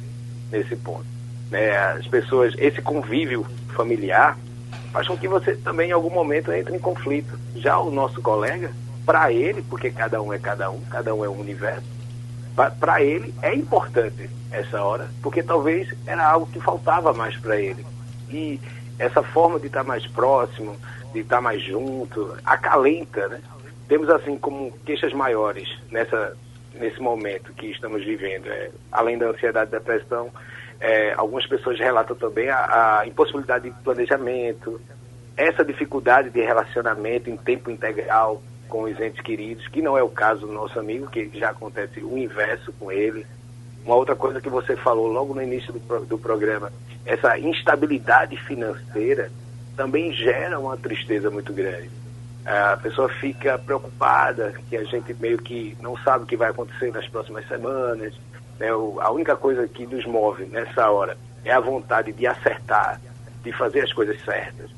nesse 0.51 0.77
ponto. 0.77 1.07
Né? 1.51 1.71
As 1.77 2.07
pessoas, 2.07 2.55
esse 2.59 2.83
convívio 2.83 3.47
familiar 3.75 4.37
faz 4.93 5.07
com 5.07 5.17
que 5.17 5.27
você 5.27 5.55
também, 5.57 5.89
em 5.89 5.93
algum 5.93 6.11
momento, 6.11 6.53
entre 6.53 6.77
em 6.77 6.79
conflito. 6.79 7.39
Já 7.57 7.79
o 7.79 7.91
nosso 7.91 8.21
colega, 8.21 8.71
para 9.11 9.33
ele, 9.33 9.61
porque 9.63 9.91
cada 9.91 10.23
um 10.23 10.33
é 10.33 10.39
cada 10.39 10.71
um, 10.71 10.81
cada 10.83 11.13
um 11.13 11.25
é 11.25 11.29
um 11.29 11.41
universo, 11.41 11.83
para 12.79 13.03
ele 13.03 13.35
é 13.43 13.53
importante 13.53 14.31
essa 14.53 14.81
hora, 14.81 15.11
porque 15.21 15.43
talvez 15.43 15.93
era 16.07 16.25
algo 16.25 16.47
que 16.47 16.61
faltava 16.61 17.13
mais 17.13 17.37
para 17.37 17.61
ele. 17.61 17.85
E 18.29 18.61
essa 19.01 19.21
forma 19.21 19.59
de 19.59 19.67
estar 19.67 19.83
mais 19.83 20.07
próximo, 20.07 20.77
de 21.13 21.23
estar 21.23 21.41
mais 21.41 21.61
junto, 21.61 22.37
acalenta, 22.45 23.27
né? 23.27 23.41
Temos 23.89 24.09
assim 24.11 24.39
como 24.39 24.71
queixas 24.87 25.13
maiores 25.13 25.69
nessa 25.91 26.37
nesse 26.73 27.01
momento 27.01 27.53
que 27.55 27.67
estamos 27.67 28.05
vivendo, 28.05 28.47
é, 28.47 28.71
além 28.93 29.19
da 29.19 29.27
ansiedade 29.27 29.71
e 29.71 29.77
depressão, 29.77 30.31
é, 30.79 31.15
algumas 31.15 31.45
pessoas 31.49 31.81
relatam 31.81 32.15
também 32.15 32.49
a, 32.49 33.01
a 33.01 33.07
impossibilidade 33.09 33.71
de 33.71 33.77
planejamento, 33.83 34.81
essa 35.37 35.65
dificuldade 35.65 36.31
de 36.31 36.41
relacionamento 36.41 37.29
em 37.29 37.37
tempo 37.37 37.73
integral, 37.73 38.41
com 38.71 38.85
os 38.85 38.99
entes 38.99 39.21
queridos, 39.21 39.67
que 39.69 39.83
não 39.83 39.99
é 39.99 40.03
o 40.03 40.09
caso 40.09 40.47
do 40.47 40.53
nosso 40.53 40.79
amigo, 40.79 41.11
que 41.11 41.29
já 41.35 41.51
acontece 41.51 42.01
o 42.01 42.17
inverso 42.17 42.73
com 42.79 42.91
ele. 42.91 43.27
Uma 43.85 43.97
outra 43.97 44.15
coisa 44.15 44.41
que 44.41 44.49
você 44.49 44.77
falou 44.77 45.09
logo 45.09 45.35
no 45.35 45.43
início 45.43 45.73
do, 45.73 46.07
do 46.07 46.17
programa, 46.17 46.73
essa 47.05 47.39
instabilidade 47.39 48.37
financeira 48.37 49.31
também 49.77 50.13
gera 50.13 50.59
uma 50.59 50.77
tristeza 50.77 51.31
muito 51.31 51.53
grande. 51.53 51.91
A 52.47 52.77
pessoa 52.77 53.09
fica 53.09 53.59
preocupada, 53.59 54.55
que 54.69 54.77
a 54.77 54.85
gente 54.85 55.13
meio 55.15 55.39
que 55.39 55.77
não 55.81 55.97
sabe 55.99 56.25
o 56.25 56.27
que 56.27 56.37
vai 56.37 56.51
acontecer 56.51 56.93
nas 56.93 57.07
próximas 57.09 57.47
semanas. 57.49 58.15
Né? 58.59 58.69
A 58.69 59.11
única 59.11 59.37
coisa 59.37 59.67
que 59.67 59.87
nos 59.87 60.07
move 60.07 60.45
nessa 60.47 60.91
hora 60.91 61.17
é 61.45 61.53
a 61.53 61.61
vontade 61.61 62.13
de 62.13 62.27
acertar, 62.27 63.01
de 63.43 63.53
fazer 63.53 63.81
as 63.81 63.93
coisas 63.93 64.23
certas. 64.25 64.71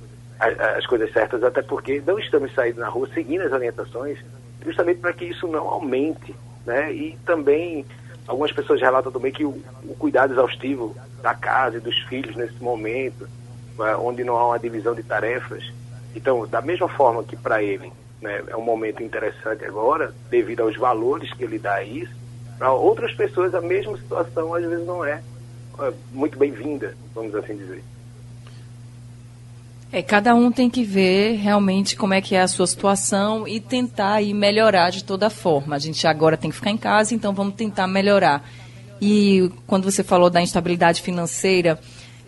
As 0.76 0.85
coisas 0.87 1.12
certas, 1.12 1.44
até 1.44 1.62
porque 1.62 2.02
não 2.05 2.18
estamos 2.18 2.52
saindo 2.52 2.81
na 2.81 2.88
rua 2.88 3.09
seguindo 3.14 3.42
as 3.42 3.52
orientações, 3.52 4.18
justamente 4.64 4.98
para 4.98 5.12
que 5.12 5.26
isso 5.26 5.46
não 5.46 5.68
aumente. 5.68 6.35
Né? 6.66 6.92
E 6.92 7.18
também 7.24 7.87
algumas 8.26 8.50
pessoas 8.50 8.81
relatam 8.81 9.12
também 9.12 9.33
que 9.33 9.44
o, 9.44 9.50
o 9.85 9.94
cuidado 9.98 10.33
exaustivo 10.33 10.96
da 11.22 11.35
casa 11.35 11.76
e 11.76 11.81
dos 11.81 11.96
filhos 12.02 12.35
nesse 12.35 12.61
momento, 12.62 13.28
é, 13.81 13.96
onde 13.96 14.24
não 14.24 14.37
há 14.37 14.48
uma 14.48 14.59
divisão 14.59 14.94
de 14.94 15.02
tarefas. 15.02 15.72
Então, 16.14 16.46
da 16.46 16.61
mesma 16.61 16.88
forma 16.88 17.22
que 17.22 17.37
para 17.37 17.62
ele 17.62 17.92
né, 18.20 18.42
é 18.48 18.57
um 18.57 18.62
momento 18.62 19.02
interessante 19.02 19.64
agora, 19.64 20.12
devido 20.31 20.61
aos 20.62 20.76
valores 20.76 21.33
que 21.35 21.44
ele 21.44 21.59
dá 21.59 21.74
a 21.74 21.85
isso, 21.85 22.12
para 22.59 22.72
outras 22.72 23.12
pessoas 23.14 23.55
a 23.55 23.61
mesma 23.61 23.96
situação 23.96 24.55
às 24.55 24.64
vezes 24.64 24.87
não 24.87 25.05
é, 25.05 25.22
é 25.81 25.92
muito 26.12 26.38
bem-vinda, 26.38 26.94
vamos 27.14 27.35
assim 27.35 27.57
dizer. 27.57 27.83
É, 29.92 30.00
cada 30.00 30.35
um 30.35 30.50
tem 30.50 30.70
que 30.70 30.83
ver 30.83 31.37
realmente 31.37 31.94
como 31.96 32.14
é 32.14 32.22
que 32.22 32.35
é 32.35 32.40
a 32.40 32.48
sua 32.48 32.66
situação 32.66 33.46
e 33.46 33.61
tentar 33.61 34.14
aí 34.14 34.33
melhorar 34.33 34.88
de 34.88 35.05
toda 35.05 35.28
forma. 35.28 35.76
A 35.76 35.78
gente 35.78 36.07
agora 36.07 36.35
tem 36.35 36.50
que 36.50 36.57
ficar 36.57 36.70
em 36.70 36.78
casa, 36.78 37.14
então 37.14 37.35
vamos 37.35 37.55
tentar 37.55 37.87
melhorar. 37.87 38.42
E 38.98 39.50
quando 39.66 39.85
você 39.85 40.02
falou 40.02 40.31
da 40.31 40.40
instabilidade 40.40 41.02
financeira, 41.02 41.78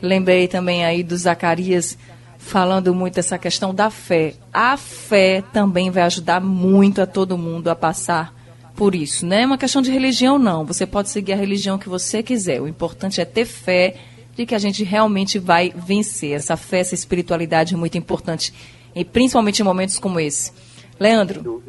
lembrei 0.03 0.47
também 0.47 0.85
aí 0.85 1.03
do 1.03 1.17
Zacarias 1.17 1.97
falando 2.37 2.95
muito 2.95 3.19
essa 3.19 3.39
questão 3.39 3.75
da 3.75 3.89
fé. 3.89 4.35
A 4.53 4.77
fé 4.77 5.43
também 5.51 5.91
vai 5.91 6.03
ajudar 6.03 6.43
muito 6.43 7.01
a 7.01 7.07
todo 7.07 7.39
mundo 7.39 7.69
a 7.69 7.75
passar 7.75 8.35
por 8.77 8.95
isso. 8.95 9.25
Não 9.25 9.37
é 9.37 9.47
uma 9.47 9.57
questão 9.57 9.81
de 9.81 9.91
religião, 9.91 10.39
não. 10.39 10.67
Você 10.67 10.85
pode 10.85 11.09
seguir 11.09 11.33
a 11.33 11.37
religião 11.37 11.79
que 11.79 11.89
você 11.89 12.23
quiser. 12.23 12.61
O 12.61 12.69
importante 12.69 13.23
é 13.23 13.25
ter 13.25 13.47
fé 13.47 13.95
de 14.37 14.47
que 14.47 14.55
a 14.55 14.59
gente 14.59 14.85
realmente 14.85 15.39
vai 15.39 15.73
vencer. 15.75 16.33
Essa 16.33 16.57
fé, 16.57 16.81
essa 16.81 16.95
espiritualidade 16.95 17.75
é 17.75 17.77
muito 17.77 17.97
importante, 17.97 18.53
e 18.95 19.05
principalmente 19.05 19.61
em 19.61 19.65
momentos 19.65 19.99
como 19.99 20.21
esse. 20.21 20.53
Leandro. 20.99 21.63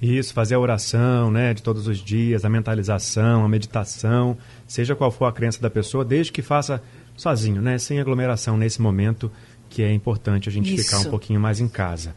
Isso, 0.00 0.34
fazer 0.34 0.54
a 0.54 0.60
oração, 0.60 1.30
né, 1.30 1.54
de 1.54 1.62
todos 1.62 1.88
os 1.88 1.98
dias, 1.98 2.44
a 2.44 2.50
mentalização, 2.50 3.44
a 3.44 3.48
meditação, 3.48 4.36
seja 4.66 4.94
qual 4.94 5.10
for 5.10 5.24
a 5.24 5.32
crença 5.32 5.60
da 5.60 5.70
pessoa, 5.70 6.04
desde 6.04 6.30
que 6.30 6.42
faça 6.42 6.82
sozinho, 7.16 7.62
né, 7.62 7.78
sem 7.78 7.98
aglomeração 7.98 8.58
nesse 8.58 8.80
momento 8.80 9.30
que 9.70 9.82
é 9.82 9.92
importante 9.92 10.48
a 10.48 10.52
gente 10.52 10.74
Isso. 10.74 10.84
ficar 10.84 11.08
um 11.08 11.10
pouquinho 11.10 11.40
mais 11.40 11.60
em 11.60 11.68
casa. 11.68 12.14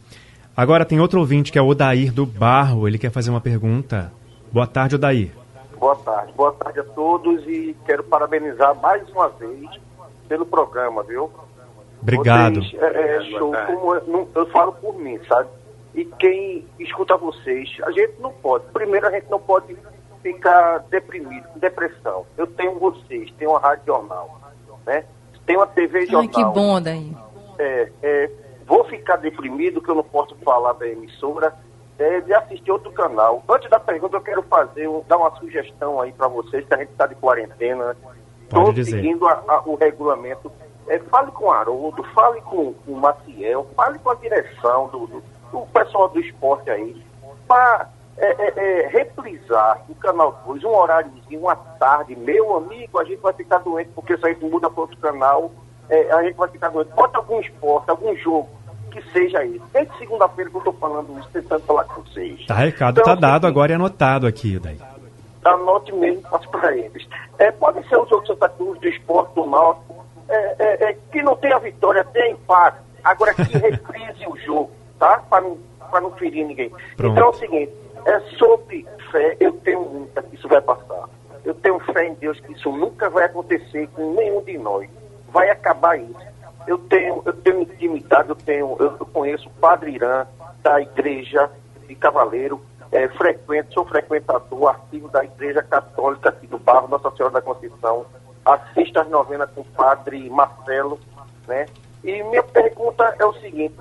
Agora 0.56 0.86
tem 0.86 1.00
outro 1.00 1.20
ouvinte 1.20 1.52
que 1.52 1.58
é 1.58 1.62
o 1.62 1.68
Odair 1.68 2.12
do 2.12 2.26
Barro, 2.26 2.88
ele 2.88 2.98
quer 2.98 3.12
fazer 3.12 3.30
uma 3.30 3.42
pergunta. 3.42 4.12
Boa 4.52 4.68
tarde, 4.68 4.96
Odair. 4.96 5.32
Boa 5.80 5.96
tarde, 5.96 6.34
boa 6.34 6.52
tarde 6.52 6.82
a 6.82 6.84
todos 6.84 7.48
e 7.48 7.74
quero 7.86 8.04
parabenizar 8.04 8.76
mais 8.82 9.08
uma 9.10 9.30
vez 9.30 9.70
pelo 10.30 10.46
programa, 10.46 11.04
viu? 11.04 11.30
Obrigado. 12.02 12.62
Vocês, 12.62 12.82
é, 12.82 13.18
é, 13.18 13.22
show, 13.24 13.52
como 13.65 13.96
eu, 13.96 14.30
eu 14.34 14.46
falo 14.52 14.72
por 14.74 14.98
mim, 14.98 15.20
sabe? 15.28 15.50
E 15.94 16.06
quem 16.06 16.65
escuta 16.80 17.18
vocês, 17.18 17.76
a 17.84 17.92
gente 17.92 18.13
não 18.20 18.32
pode. 18.32 18.65
Primeiro, 18.72 19.08
a 19.08 19.12
gente 19.12 19.30
não 19.30 19.39
pode 19.39 19.76
ficar 20.22 20.86
deprimido, 20.89 21.48
com 21.50 21.60
depressão. 21.60 22.26
Eu 22.38 22.48
tenho 22.48 22.78
vocês, 22.80 23.32
tenho 23.38 23.52
uma 23.52 23.60
rádio 23.60 23.88
jornal, 23.88 24.39
né? 24.86 25.04
Tenho 25.46 25.60
uma 25.60 25.68
TV 25.68 26.06
jornal. 26.06 26.22
Ai, 26.22 26.28
que 26.28 26.44
bom, 26.54 26.82
daí. 26.82 27.18
É, 27.58 27.92
é, 28.04 28.32
vou 28.65 28.86
ficar 28.86 29.18
deprimido 29.18 29.82
que 29.82 29.89
eu 29.89 29.96
não 29.96 30.04
posso 30.04 30.36
falar 30.38 30.74
da 30.74 30.88
emissora, 30.88 31.54
é, 31.98 32.22
de 32.22 32.34
assistir 32.34 32.72
outro 32.72 32.92
canal. 32.92 33.44
Antes 33.50 33.70
da 33.70 33.80
pergunta, 33.80 34.15
eu 34.15 34.22
quero 34.22 34.44
fazer, 34.44 34.88
dar 35.08 35.18
uma 35.18 35.36
sugestão 35.38 36.00
aí 36.00 36.13
para 36.13 36.28
vocês, 36.28 36.65
que 36.65 36.74
a 36.74 36.78
gente 36.78 36.92
está 36.92 37.08
de 37.08 37.15
quarentena, 37.15 37.98
Estou 38.50 38.84
seguindo 38.84 39.28
a, 39.28 39.44
a, 39.48 39.62
o 39.66 39.76
regulamento. 39.76 40.52
É, 40.88 40.98
fale 40.98 41.32
com 41.32 41.46
o 41.46 41.52
Haroldo, 41.52 42.04
fale 42.16 42.42
com, 42.42 42.74
com 42.74 42.92
o 42.92 43.00
Maciel, 43.00 43.68
fale 43.76 44.00
com 44.00 44.10
a 44.10 44.16
direção 44.16 44.88
do, 44.88 45.06
do, 45.06 45.24
do 45.52 45.60
pessoal 45.68 46.10
do 46.10 46.20
esporte 46.20 46.68
aí, 46.72 47.00
para 47.48 47.90
é, 48.18 48.28
é, 48.28 48.54
é, 48.58 48.88
reprisar 48.88 49.84
o 49.88 49.94
Canal 49.96 50.42
2, 50.48 50.64
um 50.64 50.70
horáriozinho, 50.70 51.42
uma 51.42 51.56
tarde, 51.56 52.16
meu 52.16 52.58
amigo, 52.58 53.00
a 53.00 53.04
gente 53.04 53.22
vai 53.22 53.34
ficar 53.34 53.60
doente, 53.60 53.92
porque 53.94 54.18
se 54.18 54.26
a 54.26 54.30
gente 54.30 54.44
muda 54.44 54.68
para 54.68 54.82
outro 54.82 54.98
canal, 54.98 55.52
é, 55.88 56.12
a 56.12 56.24
gente 56.24 56.36
vai 56.36 56.50
ficar 56.50 56.70
doente. 56.70 56.92
Bota 56.96 57.20
algum 57.20 57.40
esporte, 57.40 57.90
algum 57.92 58.16
jogo, 58.16 58.50
que 58.92 59.02
seja 59.12 59.46
isso. 59.46 59.64
Desde 59.72 59.96
segunda-feira 60.00 60.50
que 60.50 60.56
eu 60.56 60.60
estou 60.60 60.74
falando 60.74 61.20
isso, 61.20 61.30
tentando 61.32 61.62
falar 61.66 61.84
com 61.84 62.02
vocês. 62.02 62.48
Tá, 62.48 62.56
recado 62.56 63.00
então, 63.00 63.16
tá 63.16 63.20
dado 63.20 63.46
agora 63.46 63.72
e 63.72 63.76
anotado 63.76 64.26
aqui, 64.26 64.58
daí 64.58 64.80
anote 65.45 65.93
mesmo, 65.93 66.21
passe 66.23 66.47
para 66.49 66.75
eles. 66.75 67.08
É, 67.38 67.52
pode 67.52 67.88
ser 67.88 67.97
o 67.97 68.06
jogo 68.06 68.25
Santa 68.28 68.49
Cruz, 68.49 68.80
do 68.80 68.88
esporte, 68.88 69.34
do 69.36 69.45
norte, 69.45 69.82
é, 70.28 70.56
é, 70.60 70.89
é, 70.89 70.97
que 71.12 71.21
não 71.21 71.36
tenha 71.36 71.58
vitória, 71.60 72.04
tenha 72.06 72.32
empate. 72.32 72.78
Agora 73.04 73.34
que 73.34 73.43
reprise 73.58 74.28
o 74.28 74.38
jogo, 74.38 74.71
tá? 74.97 75.23
Para 75.30 75.41
não, 75.41 75.58
não 76.02 76.12
ferir 76.12 76.45
ninguém. 76.45 76.71
Pronto. 76.95 77.13
Então 77.13 77.28
é 77.28 77.30
o 77.30 77.34
seguinte, 77.34 77.73
é 78.06 78.19
sobre 78.38 78.86
fé, 79.12 79.38
eu 79.39 79.54
tenho 79.54 79.82
muita 79.82 80.21
que 80.23 80.36
isso 80.36 80.47
vai 80.47 80.62
passar. 80.62 81.10
Eu 81.43 81.54
tenho 81.56 81.80
fé 81.80 82.08
em 82.08 82.13
Deus 82.15 82.39
que 82.41 82.52
isso 82.52 82.71
nunca 82.71 83.10
vai 83.10 83.25
acontecer 83.25 83.88
com 83.95 84.13
nenhum 84.13 84.43
de 84.43 84.58
nós. 84.58 84.89
Vai 85.30 85.49
acabar 85.49 85.97
isso. 85.97 86.30
Eu 86.67 86.78
tenho, 86.78 87.21
eu 87.25 87.34
tenho 87.34 87.62
intimidade, 87.62 88.30
eu 88.30 88.36
tenho, 88.36 88.75
eu 88.80 89.06
conheço 89.08 89.47
o 89.47 89.52
Padre 89.54 89.93
Irã 89.93 90.28
da 90.62 90.82
igreja 90.82 91.49
de 91.88 91.95
Cavaleiro, 91.95 92.62
é, 92.91 93.08
frequente, 93.10 93.73
sou 93.73 93.86
frequentador, 93.86 94.69
artigo 94.69 95.10
da 95.10 95.23
Igreja 95.23 95.62
Católica 95.62 96.30
aqui 96.30 96.47
do 96.47 96.58
bairro 96.58 96.88
Nossa 96.88 97.12
Senhora 97.12 97.34
da 97.34 97.41
Conceição, 97.41 98.06
assisto 98.45 98.99
às 98.99 99.10
novenas 99.10 99.49
com 99.52 99.62
o 99.62 99.65
padre 99.65 100.30
Marcelo, 100.30 100.99
né? 101.47 101.67
E 102.04 102.23
minha 102.23 102.43
pergunta 102.43 103.15
é 103.19 103.25
o 103.25 103.34
seguinte, 103.34 103.75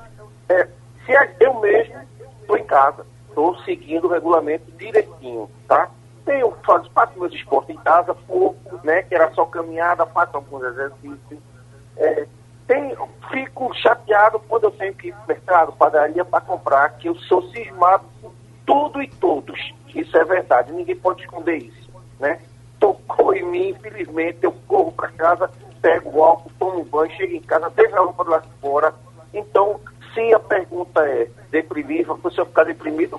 é, 0.48 0.64
se 1.06 1.12
eu 1.40 1.54
mesmo 1.60 1.96
estou 2.40 2.56
em 2.58 2.64
casa, 2.64 3.06
estou 3.28 3.56
seguindo 3.60 4.06
o 4.06 4.10
regulamento 4.10 4.70
direitinho, 4.72 5.48
tá? 5.66 5.88
Tenho, 6.24 6.52
faço, 6.66 6.90
faço 6.90 7.18
meus 7.18 7.32
esportes 7.32 7.74
em 7.74 7.78
casa, 7.78 8.14
pouco, 8.14 8.80
né? 8.84 9.02
Que 9.02 9.14
era 9.14 9.32
só 9.32 9.46
caminhada, 9.46 10.04
faço 10.06 10.36
alguns 10.36 10.62
exercícios. 10.64 11.40
É, 11.96 12.26
tenho, 12.66 13.08
fico 13.30 13.72
chateado 13.74 14.38
quando 14.40 14.64
eu 14.64 14.70
tenho 14.72 14.94
que 14.94 15.08
ir 15.08 15.12
para 15.12 15.24
o 15.24 15.28
mercado, 15.28 15.72
padaria, 15.72 16.24
para 16.24 16.42
comprar, 16.42 16.90
que 16.98 17.08
eu 17.08 17.14
sou 17.14 17.42
cismado 17.50 18.04
tudo 18.68 19.02
e 19.02 19.08
todos. 19.08 19.72
Isso 19.94 20.14
é 20.18 20.24
verdade, 20.24 20.70
ninguém 20.72 20.94
pode 20.94 21.22
esconder 21.22 21.56
isso, 21.56 21.90
né? 22.20 22.38
Tocou 22.78 23.34
em 23.34 23.42
mim, 23.42 23.68
infelizmente, 23.70 24.40
eu 24.42 24.52
corro 24.68 24.92
para 24.92 25.08
casa, 25.08 25.50
pego 25.80 26.18
o 26.18 26.22
álcool, 26.22 26.52
tomo 26.58 26.80
um 26.80 26.84
banho, 26.84 27.10
chego 27.16 27.34
em 27.34 27.40
casa, 27.40 27.70
deixo 27.70 27.96
a 27.96 28.00
roupa 28.00 28.22
lá 28.24 28.42
fora. 28.60 28.94
Então, 29.32 29.80
se 30.12 30.34
a 30.34 30.38
pergunta 30.38 31.00
é 31.00 31.30
deprimir, 31.50 32.06
se 32.06 32.38
eu 32.38 32.44
ficar 32.46 32.64
deprimido, 32.64 33.18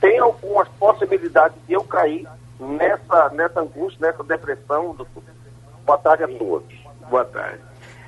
tem 0.00 0.18
algumas 0.18 0.66
possibilidades 0.70 1.58
de 1.66 1.74
eu 1.74 1.84
cair 1.84 2.26
nessa, 2.58 3.28
nessa 3.30 3.60
angústia, 3.60 4.06
nessa 4.06 4.24
depressão. 4.24 4.94
Doutor. 4.94 5.22
Boa 5.84 5.98
tarde 5.98 6.24
a 6.24 6.28
todos. 6.28 6.74
Boa 7.10 7.26
tarde. 7.26 7.60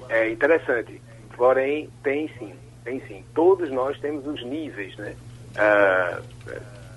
É 0.09 0.31
interessante, 0.31 1.01
porém, 1.37 1.90
tem 2.03 2.29
sim, 2.38 2.55
tem 2.85 3.01
sim. 3.07 3.25
Todos 3.35 3.71
nós 3.71 3.99
temos 4.01 4.27
os 4.27 4.43
níveis, 4.45 4.97
né? 4.97 5.14
Uh, 5.57 6.23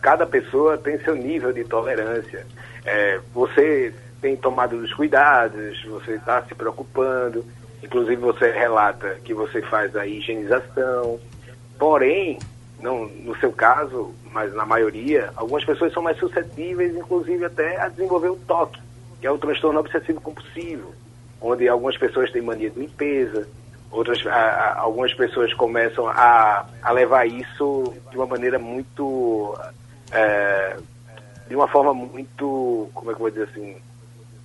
cada 0.02 0.26
pessoa 0.26 0.78
tem 0.78 1.00
seu 1.00 1.16
nível 1.16 1.54
de 1.54 1.64
tolerância. 1.64 2.46
É, 2.86 3.20
você 3.34 3.94
tem 4.22 4.36
tomado 4.36 4.76
os 4.76 4.94
cuidados, 4.94 5.84
você 5.86 6.14
está 6.14 6.42
se 6.44 6.54
preocupando, 6.54 7.46
inclusive 7.82 8.18
você 8.18 8.52
relata 8.52 9.18
que 9.24 9.34
você 9.34 9.62
faz 9.62 9.96
a 9.96 10.06
higienização. 10.06 11.20
Porém, 11.80 12.38
não 12.82 13.08
no 13.08 13.36
seu 13.38 13.52
caso, 13.52 14.14
mas 14.32 14.54
na 14.54 14.66
maioria, 14.66 15.32
algumas 15.36 15.64
pessoas 15.64 15.94
são 15.94 16.04
mais 16.04 16.18
suscetíveis, 16.18 16.96
inclusive 16.96 17.46
até 17.46 17.80
a 17.80 17.88
desenvolver 17.88 18.30
o 18.30 18.36
toque, 18.36 18.82
que 19.22 19.28
é 19.28 19.32
o 19.32 19.38
transtorno 19.38 19.80
obsessivo 19.80 20.20
compulsivo, 20.20 20.94
onde 21.42 21.68
algumas 21.68 21.98
pessoas 21.98 22.30
têm 22.32 22.42
mania 22.42 22.70
de 22.70 22.80
limpeza, 22.80 23.48
outras, 23.94 24.26
a, 24.26 24.32
a, 24.32 24.80
algumas 24.80 25.14
pessoas 25.14 25.54
começam 25.54 26.08
a, 26.08 26.66
a 26.82 26.92
levar 26.92 27.26
isso 27.28 27.94
de 28.10 28.18
uma 28.18 28.26
maneira 28.26 28.60
muito. 28.60 29.58
É, 30.12 30.76
de 31.48 31.56
uma 31.56 31.68
forma 31.68 31.94
muito. 31.94 32.90
Como 32.94 33.12
é 33.12 33.14
que 33.14 33.22
eu 33.22 33.24
vou 33.24 33.30
dizer 33.30 33.44
assim? 33.44 33.78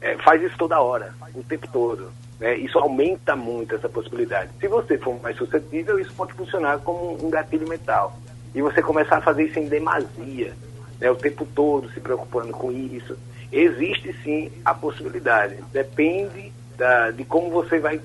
É, 0.01 0.17
faz 0.19 0.41
isso 0.43 0.57
toda 0.57 0.81
hora, 0.81 1.13
o 1.35 1.43
tempo 1.43 1.67
todo. 1.73 2.13
Né? 2.39 2.57
Isso 2.59 2.79
aumenta 2.79 3.35
muito 3.35 3.75
essa 3.75 3.89
possibilidade. 3.89 4.51
Se 4.61 4.69
você 4.69 4.97
for 4.97 5.21
mais 5.21 5.37
suscetível, 5.37 5.99
isso 5.99 6.13
pode 6.15 6.33
funcionar 6.35 6.79
como 6.79 7.19
um 7.25 7.31
gatilho 7.31 7.69
mental. 7.69 8.17
e 8.55 8.63
você 8.63 8.81
começar 8.81 9.17
a 9.17 9.21
fazer 9.21 9.45
isso 9.45 9.59
em 9.59 9.69
demasia, 9.69 10.55
né, 11.01 11.11
o 11.11 11.17
tempo 11.17 11.47
todo 11.55 11.91
se 11.91 12.01
preocupando 12.01 12.53
com 12.53 12.71
isso, 12.73 13.17
existe 13.53 14.13
sim 14.23 14.53
a 14.65 14.73
possibilidade. 14.73 15.57
Depende 15.73 16.53
da, 16.77 17.11
de 17.11 17.25
como 17.25 17.51
você 17.51 17.79
vai, 17.79 18.01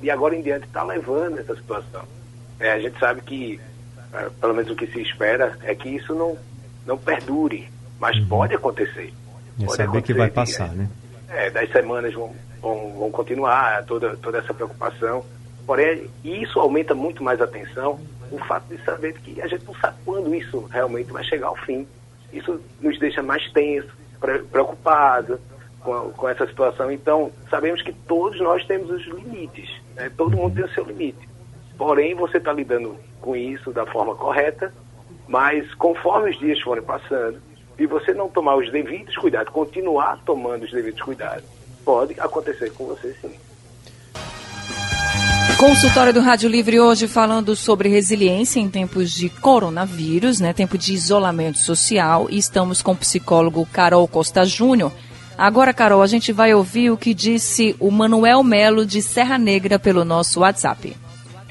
de 0.00 0.10
agora 0.10 0.34
em 0.34 0.42
diante, 0.42 0.66
estar 0.66 0.80
tá 0.80 0.86
levando 0.86 1.38
essa 1.38 1.54
situação. 1.54 2.02
É, 2.60 2.72
a 2.72 2.78
gente 2.78 2.98
sabe 2.98 3.20
que, 3.22 3.60
é, 4.12 4.28
pelo 4.40 4.54
menos 4.54 4.70
o 4.70 4.76
que 4.76 4.86
se 4.86 5.00
espera, 5.00 5.56
é 5.62 5.74
que 5.74 5.88
isso 5.88 6.14
não, 6.14 6.36
não 6.86 6.98
perdure, 6.98 7.68
mas 8.00 8.16
uhum. 8.16 8.28
pode 8.28 8.54
acontecer. 8.54 9.12
É 9.60 9.64
pode 9.64 9.76
saber 9.76 10.02
que 10.02 10.14
vai 10.14 10.30
passar, 10.30 10.72
né? 10.72 10.88
É, 11.28 11.50
das 11.50 11.70
semanas 11.70 12.14
vão, 12.14 12.34
vão, 12.60 12.92
vão 12.98 13.10
continuar, 13.10 13.84
toda, 13.84 14.16
toda 14.16 14.38
essa 14.38 14.54
preocupação. 14.54 15.24
Porém, 15.66 16.08
isso 16.24 16.58
aumenta 16.58 16.94
muito 16.94 17.22
mais 17.22 17.40
a 17.40 17.46
tensão, 17.46 18.00
o 18.30 18.38
fato 18.38 18.74
de 18.74 18.82
saber 18.84 19.12
que 19.14 19.40
a 19.40 19.46
gente 19.46 19.64
não 19.66 19.74
sabe 19.74 19.96
quando 20.04 20.34
isso 20.34 20.60
realmente 20.70 21.12
vai 21.12 21.22
chegar 21.24 21.48
ao 21.48 21.56
fim. 21.56 21.86
Isso 22.32 22.60
nos 22.80 22.98
deixa 22.98 23.22
mais 23.22 23.50
tenso, 23.52 23.88
preocupado 24.50 25.40
com, 25.80 26.10
com 26.12 26.28
essa 26.28 26.46
situação. 26.46 26.90
Então, 26.90 27.30
sabemos 27.50 27.82
que 27.82 27.92
todos 27.92 28.40
nós 28.40 28.64
temos 28.66 28.90
os 28.90 29.06
limites, 29.06 29.68
né? 29.98 30.10
todo 30.16 30.36
mundo 30.36 30.54
tem 30.54 30.64
o 30.64 30.74
seu 30.74 30.84
limite. 30.84 31.28
Porém, 31.76 32.14
você 32.14 32.38
está 32.38 32.52
lidando 32.52 32.96
com 33.20 33.36
isso 33.36 33.72
da 33.72 33.84
forma 33.86 34.14
correta, 34.14 34.72
mas 35.26 35.72
conforme 35.74 36.30
os 36.30 36.38
dias 36.38 36.60
forem 36.60 36.82
passando, 36.82 37.40
e 37.78 37.86
você 37.86 38.12
não 38.12 38.28
tomar 38.28 38.56
os 38.56 38.70
devidos 38.72 39.16
cuidados, 39.16 39.52
continuar 39.52 40.18
tomando 40.24 40.64
os 40.64 40.70
devidos 40.70 41.00
cuidados, 41.00 41.44
pode 41.84 42.18
acontecer 42.18 42.70
com 42.72 42.86
você 42.86 43.12
sim. 43.20 43.30
Consultório 45.58 46.12
do 46.12 46.20
Rádio 46.20 46.48
Livre 46.48 46.78
hoje 46.78 47.08
falando 47.08 47.56
sobre 47.56 47.88
resiliência 47.88 48.60
em 48.60 48.70
tempos 48.70 49.10
de 49.10 49.28
coronavírus, 49.28 50.38
né? 50.38 50.52
Tempo 50.52 50.78
de 50.78 50.94
isolamento 50.94 51.58
social. 51.58 52.28
E 52.30 52.38
estamos 52.38 52.80
com 52.80 52.92
o 52.92 52.96
psicólogo 52.96 53.66
Carol 53.72 54.06
Costa 54.06 54.44
Júnior. 54.44 54.92
Agora, 55.38 55.72
Carol, 55.72 56.02
a 56.02 56.06
gente 56.08 56.32
vai 56.32 56.52
ouvir 56.52 56.90
o 56.90 56.96
que 56.96 57.14
disse 57.14 57.76
o 57.78 57.92
Manuel 57.92 58.42
Melo 58.42 58.84
de 58.84 59.00
Serra 59.00 59.38
Negra 59.38 59.78
pelo 59.78 60.04
nosso 60.04 60.40
WhatsApp. 60.40 60.96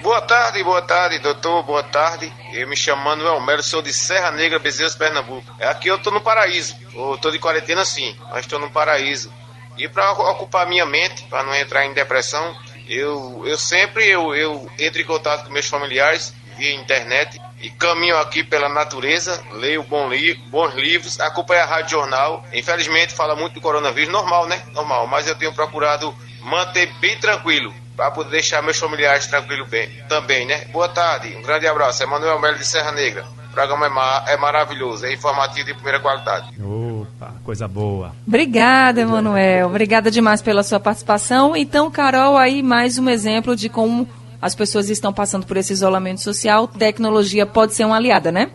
Boa 0.02 0.22
tarde, 0.24 0.62
boa 0.62 0.82
tarde, 0.82 1.20
doutor, 1.20 1.64
boa 1.64 1.84
tarde. 1.84 2.30
Eu 2.52 2.68
me 2.68 2.76
chamo 2.76 3.02
Manuel 3.02 3.40
Melo, 3.40 3.64
sou 3.64 3.82
de 3.82 3.94
Serra 3.94 4.30
Negra, 4.32 4.60
Bezerros, 4.60 4.94
Pernambuco. 4.94 5.56
Aqui 5.62 5.88
eu 5.88 5.98
tô 5.98 6.12
no 6.12 6.20
paraíso. 6.20 6.76
Eu 6.94 7.18
tô 7.18 7.32
de 7.32 7.40
quarentena 7.40 7.86
sim, 7.86 8.14
mas 8.30 8.42
estou 8.42 8.60
no 8.60 8.70
paraíso. 8.70 9.32
E 9.78 9.88
para 9.88 10.12
ocupar 10.12 10.68
minha 10.68 10.86
mente, 10.86 11.24
para 11.30 11.44
não 11.44 11.56
entrar 11.56 11.86
em 11.86 11.94
depressão, 11.94 12.58
eu, 12.90 13.42
eu 13.46 13.58
sempre 13.58 14.06
eu, 14.06 14.36
eu 14.36 14.70
entro 14.78 15.02
em 15.02 15.06
contato 15.06 15.46
com 15.46 15.54
meus 15.54 15.68
familiares 15.68 16.34
via 16.58 16.76
internet 16.76 17.40
e 17.60 17.70
caminho 17.72 18.18
aqui 18.18 18.44
pela 18.44 18.70
natureza, 18.70 19.42
leio 19.54 19.84
bom 19.84 20.10
li 20.10 20.36
bons 20.50 20.76
livros, 20.76 21.20
acompanho 21.20 21.64
a 21.64 21.66
Rádio 21.66 21.92
Jornal. 21.92 22.46
Infelizmente 22.54 23.14
fala 23.14 23.36
muito 23.36 23.56
do 23.56 23.62
coronavírus, 23.62 24.12
normal, 24.12 24.48
né? 24.48 24.62
Normal, 24.74 25.08
mas 25.08 25.28
eu 25.28 25.36
tenho 25.36 25.54
procurado 25.54 26.14
manter 26.44 26.88
bem 27.00 27.20
tranquilo 27.20 27.74
para 27.96 28.12
poder 28.12 28.30
deixar 28.30 28.62
meus 28.62 28.78
familiares 28.78 29.26
tranquilos 29.26 29.68
bem, 29.68 29.90
também, 30.08 30.46
né? 30.46 30.66
Boa 30.66 30.88
tarde, 30.88 31.36
um 31.36 31.42
grande 31.42 31.66
abraço. 31.66 32.04
Emanuel 32.04 32.40
Melo 32.40 32.58
de 32.58 32.66
Serra 32.66 32.92
Negra. 32.92 33.26
O 33.50 33.54
programa 33.58 33.88
é, 33.88 33.90
ma 33.90 34.24
é 34.28 34.38
maravilhoso, 34.38 35.04
é 35.04 35.12
informativo 35.12 35.66
de 35.66 35.74
primeira 35.74 36.00
qualidade. 36.00 36.48
Opa, 36.62 37.34
coisa 37.44 37.68
boa. 37.68 38.14
Obrigada, 38.28 39.02
Emanuel. 39.02 39.66
Obrigada 39.66 40.12
demais 40.12 40.44
pela 40.44 40.62
sua 40.62 40.80
participação. 40.80 41.56
Então, 41.56 41.90
Carol, 41.90 42.38
aí 42.38 42.62
mais 42.62 43.00
um 43.00 43.10
exemplo 43.10 43.56
de 43.56 43.68
como 43.68 44.08
as 44.42 44.56
pessoas 44.56 44.90
estão 44.90 45.14
passando 45.14 45.46
por 45.46 45.58
esse 45.58 45.74
isolamento 45.74 46.22
social. 46.22 46.68
Tecnologia 46.68 47.46
pode 47.46 47.74
ser 47.74 47.86
uma 47.86 47.98
aliada, 47.98 48.32
né? 48.32 48.52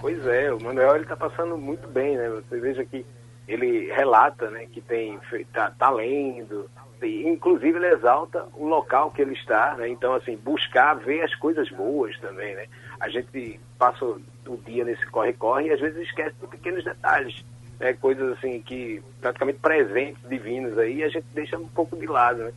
Pois 0.00 0.26
é, 0.26 0.52
o 0.52 0.60
Manuel 0.60 0.96
está 0.96 1.16
passando 1.16 1.56
muito 1.56 1.88
bem, 1.88 2.16
né? 2.16 2.28
Você 2.28 2.60
veja 2.60 2.84
que 2.84 3.04
ele 3.48 3.90
relata, 3.92 4.50
né, 4.50 4.66
que 4.72 4.80
tem 4.80 5.18
tá, 5.52 5.70
tá 5.78 5.90
lendo, 5.90 6.68
inclusive 7.02 7.76
ele 7.78 7.92
exalta 7.92 8.46
o 8.54 8.66
local 8.66 9.10
que 9.10 9.20
ele 9.20 9.34
está, 9.34 9.74
né? 9.76 9.88
Então 9.88 10.14
assim, 10.14 10.36
buscar 10.36 10.94
ver 10.94 11.22
as 11.22 11.34
coisas 11.34 11.68
boas 11.70 12.18
também, 12.20 12.54
né? 12.54 12.66
A 13.00 13.08
gente 13.08 13.60
passa 13.78 14.04
o 14.04 14.56
dia 14.64 14.84
nesse 14.84 15.06
corre-corre 15.06 15.66
e 15.66 15.72
às 15.72 15.80
vezes 15.80 16.06
esquece 16.06 16.34
de 16.40 16.46
pequenos 16.46 16.84
detalhes, 16.84 17.44
né? 17.78 17.92
Coisas 17.94 18.36
assim 18.38 18.62
que 18.62 19.02
praticamente 19.20 19.58
presentes 19.58 20.22
divinos 20.28 20.78
aí 20.78 21.02
a 21.02 21.08
gente 21.08 21.26
deixa 21.34 21.58
um 21.58 21.68
pouco 21.68 21.96
de 21.96 22.06
lado, 22.06 22.44
né? 22.44 22.52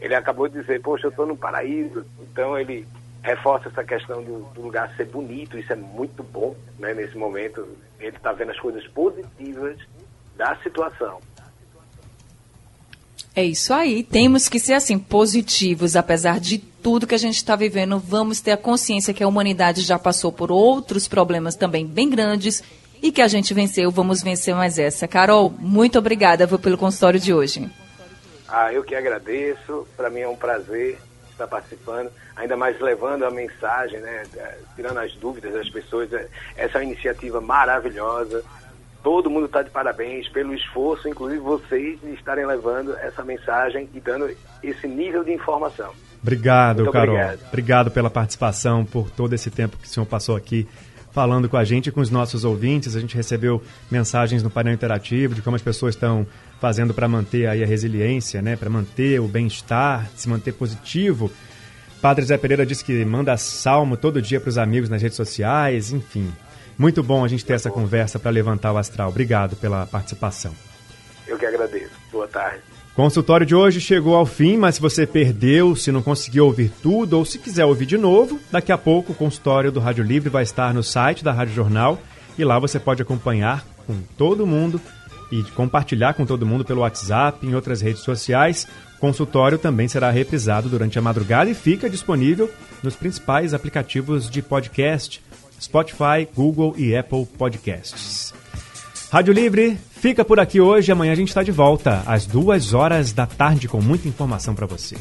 Ele 0.00 0.14
acabou 0.14 0.48
de 0.48 0.60
dizer, 0.60 0.80
poxa, 0.80 1.06
eu 1.06 1.10
estou 1.10 1.26
no 1.26 1.36
paraíso, 1.36 2.04
então 2.20 2.58
ele 2.58 2.86
reforça 3.22 3.68
essa 3.68 3.84
questão 3.84 4.22
do, 4.22 4.40
do, 4.54 4.62
lugar 4.62 4.94
ser 4.96 5.06
bonito, 5.06 5.58
isso 5.58 5.72
é 5.72 5.76
muito 5.76 6.22
bom, 6.22 6.54
né? 6.78 6.94
Nesse 6.94 7.16
momento 7.16 7.66
ele 7.98 8.16
está 8.16 8.32
vendo 8.32 8.52
as 8.52 8.60
coisas 8.60 8.86
positivas 8.88 9.76
da 10.36 10.56
situação. 10.62 11.20
É 13.34 13.44
isso 13.44 13.72
aí. 13.72 14.02
Temos 14.02 14.48
que 14.48 14.58
ser 14.58 14.74
assim 14.74 14.98
positivos, 14.98 15.94
apesar 15.94 16.40
de 16.40 16.58
tudo 16.58 17.06
que 17.06 17.14
a 17.14 17.18
gente 17.18 17.36
está 17.36 17.54
vivendo. 17.54 17.98
Vamos 17.98 18.40
ter 18.40 18.52
a 18.52 18.56
consciência 18.56 19.14
que 19.14 19.22
a 19.22 19.28
humanidade 19.28 19.82
já 19.82 19.98
passou 19.98 20.32
por 20.32 20.50
outros 20.50 21.06
problemas 21.06 21.54
também 21.54 21.86
bem 21.86 22.08
grandes 22.08 22.62
e 23.02 23.12
que 23.12 23.22
a 23.22 23.28
gente 23.28 23.54
venceu. 23.54 23.90
Vamos 23.90 24.22
vencer 24.22 24.54
mais 24.54 24.78
essa. 24.78 25.06
Carol, 25.06 25.54
muito 25.58 25.98
obrigada 25.98 26.48
pelo 26.58 26.78
consultório 26.78 27.20
de 27.20 27.32
hoje. 27.32 27.68
Ah, 28.48 28.72
eu 28.72 28.82
que 28.82 28.94
agradeço. 28.94 29.86
Para 29.96 30.10
mim 30.10 30.20
é 30.20 30.28
um 30.28 30.36
prazer 30.36 30.98
estar 31.30 31.46
participando, 31.46 32.10
ainda 32.34 32.56
mais 32.56 32.80
levando 32.80 33.24
a 33.24 33.30
mensagem, 33.30 34.00
né, 34.00 34.24
tirando 34.74 34.98
as 34.98 35.12
dúvidas 35.14 35.52
das 35.52 35.70
pessoas. 35.70 36.10
Essa 36.56 36.78
é 36.78 36.80
uma 36.80 36.84
iniciativa 36.84 37.40
maravilhosa 37.40 38.44
todo 39.02 39.30
mundo 39.30 39.46
está 39.46 39.62
de 39.62 39.70
parabéns 39.70 40.28
pelo 40.28 40.54
esforço, 40.54 41.08
inclusive 41.08 41.40
vocês, 41.40 42.00
de 42.00 42.12
estarem 42.14 42.46
levando 42.46 42.94
essa 42.96 43.22
mensagem 43.24 43.88
e 43.94 44.00
dando 44.00 44.28
esse 44.62 44.86
nível 44.86 45.24
de 45.24 45.32
informação. 45.32 45.92
Obrigado, 46.22 46.78
Muito 46.80 46.92
Carol. 46.92 47.14
Obrigado. 47.14 47.40
obrigado 47.48 47.90
pela 47.90 48.10
participação, 48.10 48.84
por 48.84 49.08
todo 49.10 49.32
esse 49.34 49.50
tempo 49.50 49.76
que 49.76 49.86
o 49.86 49.88
senhor 49.88 50.04
passou 50.04 50.36
aqui 50.36 50.68
falando 51.12 51.48
com 51.48 51.56
a 51.56 51.64
gente 51.64 51.88
e 51.88 51.92
com 51.92 52.00
os 52.00 52.10
nossos 52.10 52.44
ouvintes. 52.44 52.96
A 52.96 53.00
gente 53.00 53.16
recebeu 53.16 53.62
mensagens 53.90 54.42
no 54.42 54.50
painel 54.50 54.74
interativo 54.74 55.34
de 55.34 55.42
como 55.42 55.56
as 55.56 55.62
pessoas 55.62 55.94
estão 55.94 56.26
fazendo 56.60 56.92
para 56.92 57.08
manter 57.08 57.46
aí 57.46 57.62
a 57.62 57.66
resiliência, 57.66 58.42
né, 58.42 58.56
para 58.56 58.68
manter 58.68 59.20
o 59.20 59.28
bem-estar, 59.28 60.10
se 60.16 60.28
manter 60.28 60.52
positivo. 60.52 61.30
Padre 62.00 62.24
Zé 62.24 62.36
Pereira 62.36 62.64
disse 62.64 62.84
que 62.84 63.04
manda 63.04 63.36
salmo 63.36 63.96
todo 63.96 64.22
dia 64.22 64.40
para 64.40 64.50
os 64.50 64.58
amigos 64.58 64.88
nas 64.88 65.02
redes 65.02 65.16
sociais, 65.16 65.92
enfim. 65.92 66.32
Muito 66.76 67.02
bom 67.02 67.24
a 67.24 67.28
gente 67.28 67.44
ter 67.44 67.54
essa 67.54 67.70
conversa 67.70 68.18
para 68.20 68.30
levantar 68.30 68.72
o 68.72 68.78
astral. 68.78 69.08
Obrigado 69.08 69.56
pela 69.56 69.86
participação. 69.86 70.54
Eu 71.26 71.36
que 71.36 71.44
agradeço. 71.44 71.90
Boa 72.12 72.28
tarde. 72.28 72.67
Consultório 72.98 73.46
de 73.46 73.54
hoje 73.54 73.80
chegou 73.80 74.16
ao 74.16 74.26
fim, 74.26 74.56
mas 74.56 74.74
se 74.74 74.80
você 74.80 75.06
perdeu, 75.06 75.76
se 75.76 75.92
não 75.92 76.02
conseguiu 76.02 76.46
ouvir 76.46 76.68
tudo 76.82 77.16
ou 77.16 77.24
se 77.24 77.38
quiser 77.38 77.64
ouvir 77.64 77.86
de 77.86 77.96
novo, 77.96 78.40
daqui 78.50 78.72
a 78.72 78.76
pouco 78.76 79.12
o 79.12 79.14
consultório 79.14 79.70
do 79.70 79.78
Rádio 79.78 80.02
Livre 80.02 80.28
vai 80.28 80.42
estar 80.42 80.74
no 80.74 80.82
site 80.82 81.22
da 81.22 81.32
Rádio 81.32 81.54
Jornal 81.54 81.96
e 82.36 82.42
lá 82.42 82.58
você 82.58 82.80
pode 82.80 83.00
acompanhar 83.00 83.64
com 83.86 83.94
todo 84.16 84.44
mundo 84.44 84.80
e 85.30 85.44
compartilhar 85.52 86.14
com 86.14 86.26
todo 86.26 86.44
mundo 86.44 86.64
pelo 86.64 86.80
WhatsApp, 86.80 87.46
em 87.46 87.54
outras 87.54 87.80
redes 87.80 88.02
sociais. 88.02 88.66
O 88.96 88.98
consultório 88.98 89.58
também 89.58 89.86
será 89.86 90.10
reprisado 90.10 90.68
durante 90.68 90.98
a 90.98 91.02
madrugada 91.02 91.48
e 91.48 91.54
fica 91.54 91.88
disponível 91.88 92.50
nos 92.82 92.96
principais 92.96 93.54
aplicativos 93.54 94.28
de 94.28 94.42
podcast 94.42 95.22
Spotify, 95.60 96.26
Google 96.34 96.74
e 96.76 96.96
Apple 96.96 97.26
Podcasts. 97.38 98.34
Rádio 99.12 99.32
Livre 99.32 99.78
fica 100.00 100.24
por 100.24 100.40
aqui 100.40 100.60
hoje. 100.60 100.90
Amanhã 100.90 101.12
a 101.12 101.16
gente 101.16 101.28
está 101.28 101.42
de 101.42 101.52
volta 101.52 102.02
às 102.06 102.26
duas 102.26 102.72
horas 102.72 103.12
da 103.12 103.26
tarde 103.26 103.68
com 103.68 103.80
muita 103.80 104.08
informação 104.08 104.54
para 104.54 104.66
você. 104.66 104.96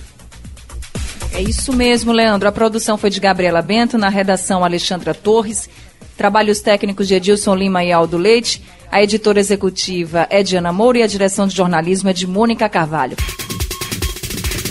É 1.33 1.41
isso 1.41 1.71
mesmo, 1.71 2.11
Leandro. 2.11 2.47
A 2.47 2.51
produção 2.51 2.97
foi 2.97 3.09
de 3.09 3.19
Gabriela 3.19 3.61
Bento, 3.61 3.97
na 3.97 4.09
redação 4.09 4.63
Alexandra 4.63 5.13
Torres, 5.13 5.69
trabalhos 6.17 6.61
técnicos 6.61 7.07
de 7.07 7.15
Edilson 7.15 7.55
Lima 7.55 7.83
e 7.83 7.91
Aldo 7.91 8.17
Leite, 8.17 8.63
a 8.91 9.03
editora 9.03 9.39
executiva 9.39 10.25
é 10.29 10.41
Diana 10.41 10.71
Moura 10.71 10.99
e 10.99 11.03
a 11.03 11.07
direção 11.07 11.45
de 11.45 11.55
jornalismo 11.55 12.09
é 12.09 12.13
de 12.13 12.25
Mônica 12.25 12.67
Carvalho. 12.69 13.17